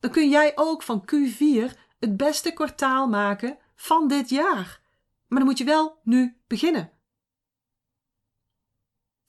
Dan 0.00 0.10
kun 0.10 0.28
jij 0.28 0.52
ook 0.54 0.82
van 0.82 1.04
Q4 1.14 1.78
het 1.98 2.16
beste 2.16 2.52
kwartaal 2.52 3.08
maken 3.08 3.58
van 3.74 4.08
dit 4.08 4.28
jaar. 4.28 4.82
Maar 5.28 5.38
dan 5.38 5.48
moet 5.48 5.58
je 5.58 5.64
wel 5.64 6.00
nu 6.02 6.40
beginnen. 6.46 6.92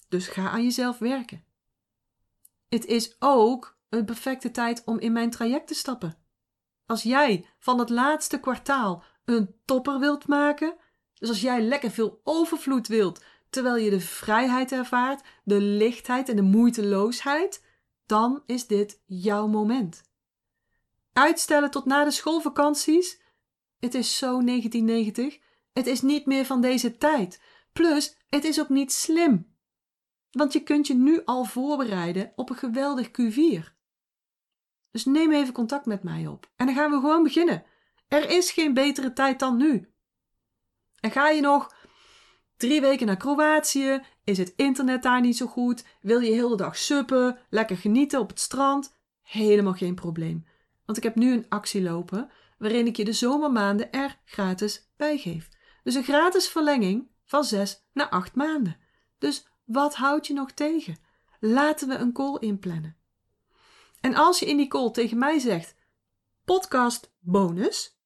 Dus 0.10 0.28
ga 0.28 0.50
aan 0.50 0.64
jezelf 0.64 0.98
werken. 0.98 1.44
Het 2.70 2.86
is 2.86 3.16
ook 3.20 3.78
een 3.90 4.06
perfecte 4.06 4.52
tijd 4.52 4.82
om 4.86 5.00
in 5.00 5.12
mijn 5.12 5.30
traject 5.30 5.68
te 5.68 5.74
stappen. 5.74 6.18
Als 6.86 7.04
jij 7.04 7.50
van 7.60 7.80
het 7.80 7.90
laatste 7.90 8.40
kwartaal 8.40 9.04
een 9.26 9.56
topper 9.66 10.00
wilt 10.00 10.28
maken, 10.28 10.76
dus 11.14 11.30
als 11.30 11.42
jij 11.42 11.62
lekker 11.62 11.92
veel 11.92 12.22
overvloed 12.24 12.88
wilt, 12.88 13.24
terwijl 13.52 13.76
je 13.76 13.90
de 13.90 14.00
vrijheid 14.00 14.72
ervaart, 14.72 15.28
de 15.44 15.62
lichtheid 15.62 16.30
en 16.30 16.36
de 16.36 16.42
moeiteloosheid, 16.42 17.66
dan 18.06 18.44
is 18.46 18.68
dit 18.68 19.02
jouw 19.06 19.48
moment. 19.48 20.02
Uitstellen 21.14 21.72
tot 21.72 21.86
na 21.86 22.04
de 22.04 22.12
schoolvakanties? 22.12 23.22
Het 23.80 23.94
is 23.94 24.18
zo 24.18 24.44
1990. 24.44 25.40
Het 25.74 25.88
is 25.88 26.02
niet 26.02 26.26
meer 26.26 26.46
van 26.46 26.62
deze 26.62 26.98
tijd. 26.98 27.42
Plus, 27.74 28.18
het 28.30 28.44
is 28.44 28.60
ook 28.60 28.70
niet 28.70 28.92
slim. 28.92 29.56
Want 30.32 30.54
je 30.54 30.64
kunt 30.64 30.88
je 30.88 30.94
nu 30.94 31.22
al 31.26 31.44
voorbereiden 31.44 32.32
op 32.36 32.50
een 32.50 32.56
geweldig 32.56 33.08
Q4. 33.08 33.80
Dus 34.92 35.06
neem 35.06 35.32
even 35.32 35.54
contact 35.54 35.86
met 35.86 36.04
mij 36.04 36.28
op. 36.28 36.52
En 36.56 36.66
dan 36.66 36.76
gaan 36.76 36.92
we 36.92 37.00
gewoon 37.00 37.24
beginnen. 37.24 37.64
Er 38.08 38.30
is 38.30 38.52
geen 38.52 38.74
betere 38.74 39.14
tijd 39.14 39.40
dan 39.40 39.58
nu. 39.58 39.94
En 41.00 41.12
ga 41.12 41.30
je 41.30 41.42
nog 41.42 41.74
drie 42.62 42.82
weken 42.82 43.06
naar 43.06 43.18
Kroatië? 43.18 44.02
Is 44.24 44.38
het 44.38 44.54
internet 44.56 45.04
daar 45.04 45.22
niet 45.22 45.38
zo 45.38 45.46
goed? 45.46 45.86
Wil 46.02 46.20
je 46.20 46.32
heel 46.32 46.50
de 46.50 46.56
dag 46.56 46.78
suppen? 46.78 47.38
Lekker 47.50 47.78
genieten 47.78 48.20
op 48.20 48.30
het 48.30 48.40
strand? 48.40 48.96
Helemaal 49.22 49.74
geen 49.74 49.96
probleem. 49.96 50.46
Want 50.86 50.98
ik 50.98 51.04
heb 51.04 51.16
nu 51.16 51.34
een 51.34 51.46
actie 51.50 51.82
lopen 51.82 52.30
waarin 52.58 52.88
ik 52.88 52.98
je 52.98 53.06
de 53.06 53.14
zomermaanden 53.14 53.92
er 53.92 54.20
gratis 54.26 54.90
bij 54.98 55.18
geef. 55.18 55.50
Dus 55.84 55.96
een 55.96 56.04
gratis 56.04 56.48
verlenging 56.48 57.10
van 57.26 57.44
zes 57.44 57.84
naar 57.94 58.10
acht 58.10 58.36
maanden. 58.36 58.78
Dus 59.18 59.48
wat 59.66 59.96
houd 59.96 60.28
je 60.28 60.34
nog 60.34 60.52
tegen? 60.52 60.98
Laten 61.40 61.88
we 61.88 61.96
een 61.96 62.14
call 62.14 62.38
inplannen. 62.40 62.98
En 64.02 64.16
als 64.16 64.40
je 64.40 64.46
in 64.46 64.58
die 64.58 64.68
call 64.68 64.92
tegen 64.92 65.18
mij 65.18 65.40
zegt: 65.40 65.76
podcast 66.46 67.14
bonus, 67.20 67.98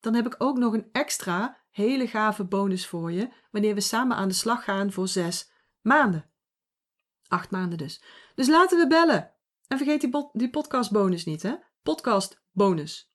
dan 0.00 0.14
heb 0.14 0.26
ik 0.26 0.34
ook 0.38 0.58
nog 0.58 0.72
een 0.72 0.88
extra 0.92 1.56
hele 1.76 2.06
gave 2.06 2.44
bonus 2.44 2.86
voor 2.86 3.12
je 3.12 3.28
wanneer 3.50 3.74
we 3.74 3.80
samen 3.80 4.16
aan 4.16 4.28
de 4.28 4.34
slag 4.34 4.64
gaan 4.64 4.92
voor 4.92 5.08
zes 5.08 5.50
maanden. 5.80 6.30
Acht 7.28 7.50
maanden 7.50 7.78
dus. 7.78 8.02
Dus 8.34 8.48
laten 8.48 8.78
we 8.78 8.86
bellen. 8.86 9.32
En 9.68 9.76
vergeet 9.76 10.00
die, 10.00 10.28
die 10.32 10.50
podcast 10.50 10.90
bonus 10.90 11.24
niet, 11.24 11.42
hè? 11.42 11.54
Podcast 11.82 12.42
bonus. 12.52 13.12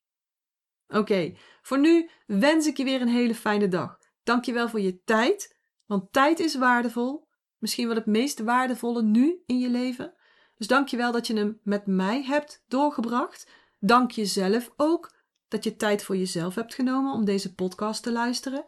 Oké, 0.88 1.34
voor 1.62 1.80
nu 1.80 2.10
wens 2.26 2.68
ik 2.68 2.78
je 2.78 2.84
weer 2.84 3.02
een 3.02 3.08
hele 3.08 3.36
fijne 3.36 3.68
dag. 3.68 3.98
Dankjewel 4.24 4.70
voor 4.70 4.82
je 4.82 5.02
tijd, 5.04 5.60
want 5.86 6.14
tijd 6.14 6.40
is 6.40 6.56
waardevol. 6.56 7.28
Misschien 7.58 7.88
wel 7.88 7.96
het 7.96 8.06
meest 8.06 8.40
waardevolle 8.40 9.02
nu 9.02 9.44
in 9.46 9.60
je 9.60 9.70
leven. 9.70 10.14
Dus 10.58 10.68
dankjewel 10.68 11.12
dat 11.12 11.28
je 11.28 11.36
hem 11.36 11.60
met 11.64 11.86
mij 11.86 12.24
hebt 12.24 12.64
doorgebracht. 12.68 13.50
Dank 13.80 14.12
jezelf 14.12 14.72
ook 14.76 15.20
dat 15.52 15.64
je 15.64 15.76
tijd 15.76 16.04
voor 16.04 16.18
jezelf 16.18 16.56
hebt 16.56 16.74
genomen 16.74 17.14
om 17.14 17.26
deze 17.26 17.54
podcast 17.54 18.04
te 18.04 18.12
luisteren. 18.12 18.66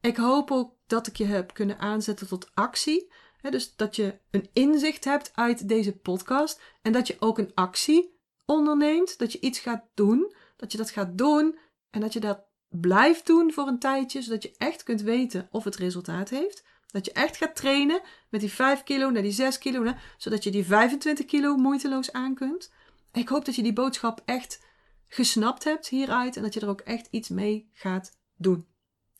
Ik 0.00 0.16
hoop 0.16 0.50
ook 0.50 0.74
dat 0.86 1.06
ik 1.06 1.16
je 1.16 1.24
heb 1.24 1.54
kunnen 1.54 1.78
aanzetten 1.78 2.28
tot 2.28 2.50
actie. 2.54 3.12
dus 3.40 3.76
dat 3.76 3.96
je 3.96 4.18
een 4.30 4.48
inzicht 4.52 5.04
hebt 5.04 5.30
uit 5.34 5.68
deze 5.68 5.92
podcast 5.92 6.60
en 6.82 6.92
dat 6.92 7.06
je 7.06 7.16
ook 7.18 7.38
een 7.38 7.54
actie 7.54 8.18
onderneemt, 8.46 9.18
dat 9.18 9.32
je 9.32 9.40
iets 9.40 9.58
gaat 9.58 9.84
doen, 9.94 10.34
dat 10.56 10.72
je 10.72 10.78
dat 10.78 10.90
gaat 10.90 11.18
doen 11.18 11.58
en 11.90 12.00
dat 12.00 12.12
je 12.12 12.20
dat 12.20 12.44
blijft 12.68 13.26
doen 13.26 13.52
voor 13.52 13.66
een 13.66 13.78
tijdje, 13.78 14.22
zodat 14.22 14.42
je 14.42 14.54
echt 14.56 14.82
kunt 14.82 15.02
weten 15.02 15.48
of 15.50 15.64
het 15.64 15.76
resultaat 15.76 16.28
heeft. 16.28 16.64
Dat 16.86 17.04
je 17.04 17.12
echt 17.12 17.36
gaat 17.36 17.56
trainen 17.56 18.00
met 18.28 18.40
die 18.40 18.52
5 18.52 18.82
kilo 18.82 19.10
naar 19.10 19.22
die 19.22 19.32
6 19.32 19.58
kilo, 19.58 19.92
zodat 20.16 20.44
je 20.44 20.50
die 20.50 20.64
25 20.64 21.26
kilo 21.26 21.56
moeiteloos 21.56 22.12
aan 22.12 22.34
kunt. 22.34 22.72
Ik 23.12 23.28
hoop 23.28 23.44
dat 23.44 23.54
je 23.54 23.62
die 23.62 23.72
boodschap 23.72 24.22
echt 24.24 24.68
gesnapt 25.12 25.64
hebt 25.64 25.88
hieruit 25.88 26.36
en 26.36 26.42
dat 26.42 26.54
je 26.54 26.60
er 26.60 26.68
ook 26.68 26.80
echt 26.80 27.08
iets 27.10 27.28
mee 27.28 27.70
gaat 27.72 28.18
doen. 28.36 28.66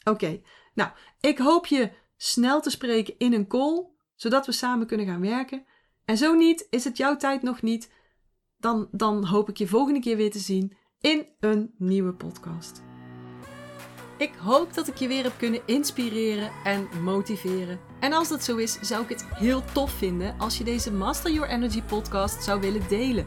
Oké, 0.05 0.41
nou, 0.75 0.91
ik 1.21 1.39
hoop 1.39 1.67
je 1.67 1.91
snel 2.17 2.61
te 2.61 2.71
spreken 2.71 3.15
in 3.19 3.33
een 3.33 3.47
call, 3.47 3.87
zodat 4.15 4.47
we 4.47 4.53
samen 4.53 4.87
kunnen 4.87 5.07
gaan 5.07 5.21
werken. 5.21 5.65
En 6.05 6.17
zo 6.17 6.35
niet, 6.35 6.67
is 6.71 6.85
het 6.85 6.97
jouw 6.97 7.17
tijd 7.17 7.43
nog 7.43 7.63
niet, 7.63 7.93
dan, 8.57 8.89
dan 8.93 9.25
hoop 9.25 9.49
ik 9.49 9.57
je 9.57 9.67
volgende 9.67 10.01
keer 10.01 10.17
weer 10.17 10.31
te 10.31 10.39
zien 10.39 10.77
in 11.01 11.27
een 11.41 11.75
nieuwe 11.79 12.13
podcast. 12.13 12.83
Ik 14.19 14.35
hoop 14.35 14.75
dat 14.75 14.89
ik 14.89 14.97
je 14.97 15.09
weer 15.09 15.23
heb 15.23 15.39
kunnen 15.39 15.63
inspireren 15.67 16.51
en 16.65 16.89
motiveren. 17.03 17.81
En 18.01 18.13
als 18.13 18.29
dat 18.29 18.45
zo 18.45 18.57
is, 18.57 18.79
zou 18.81 19.03
ik 19.03 19.09
het 19.09 19.25
heel 19.35 19.63
tof 19.73 19.91
vinden 19.91 20.39
als 20.39 20.59
je 20.59 20.65
deze 20.65 20.93
Master 20.93 21.33
Your 21.33 21.49
Energy 21.49 21.83
podcast 21.83 22.45
zou 22.45 22.61
willen 22.61 22.89
delen. 22.89 23.27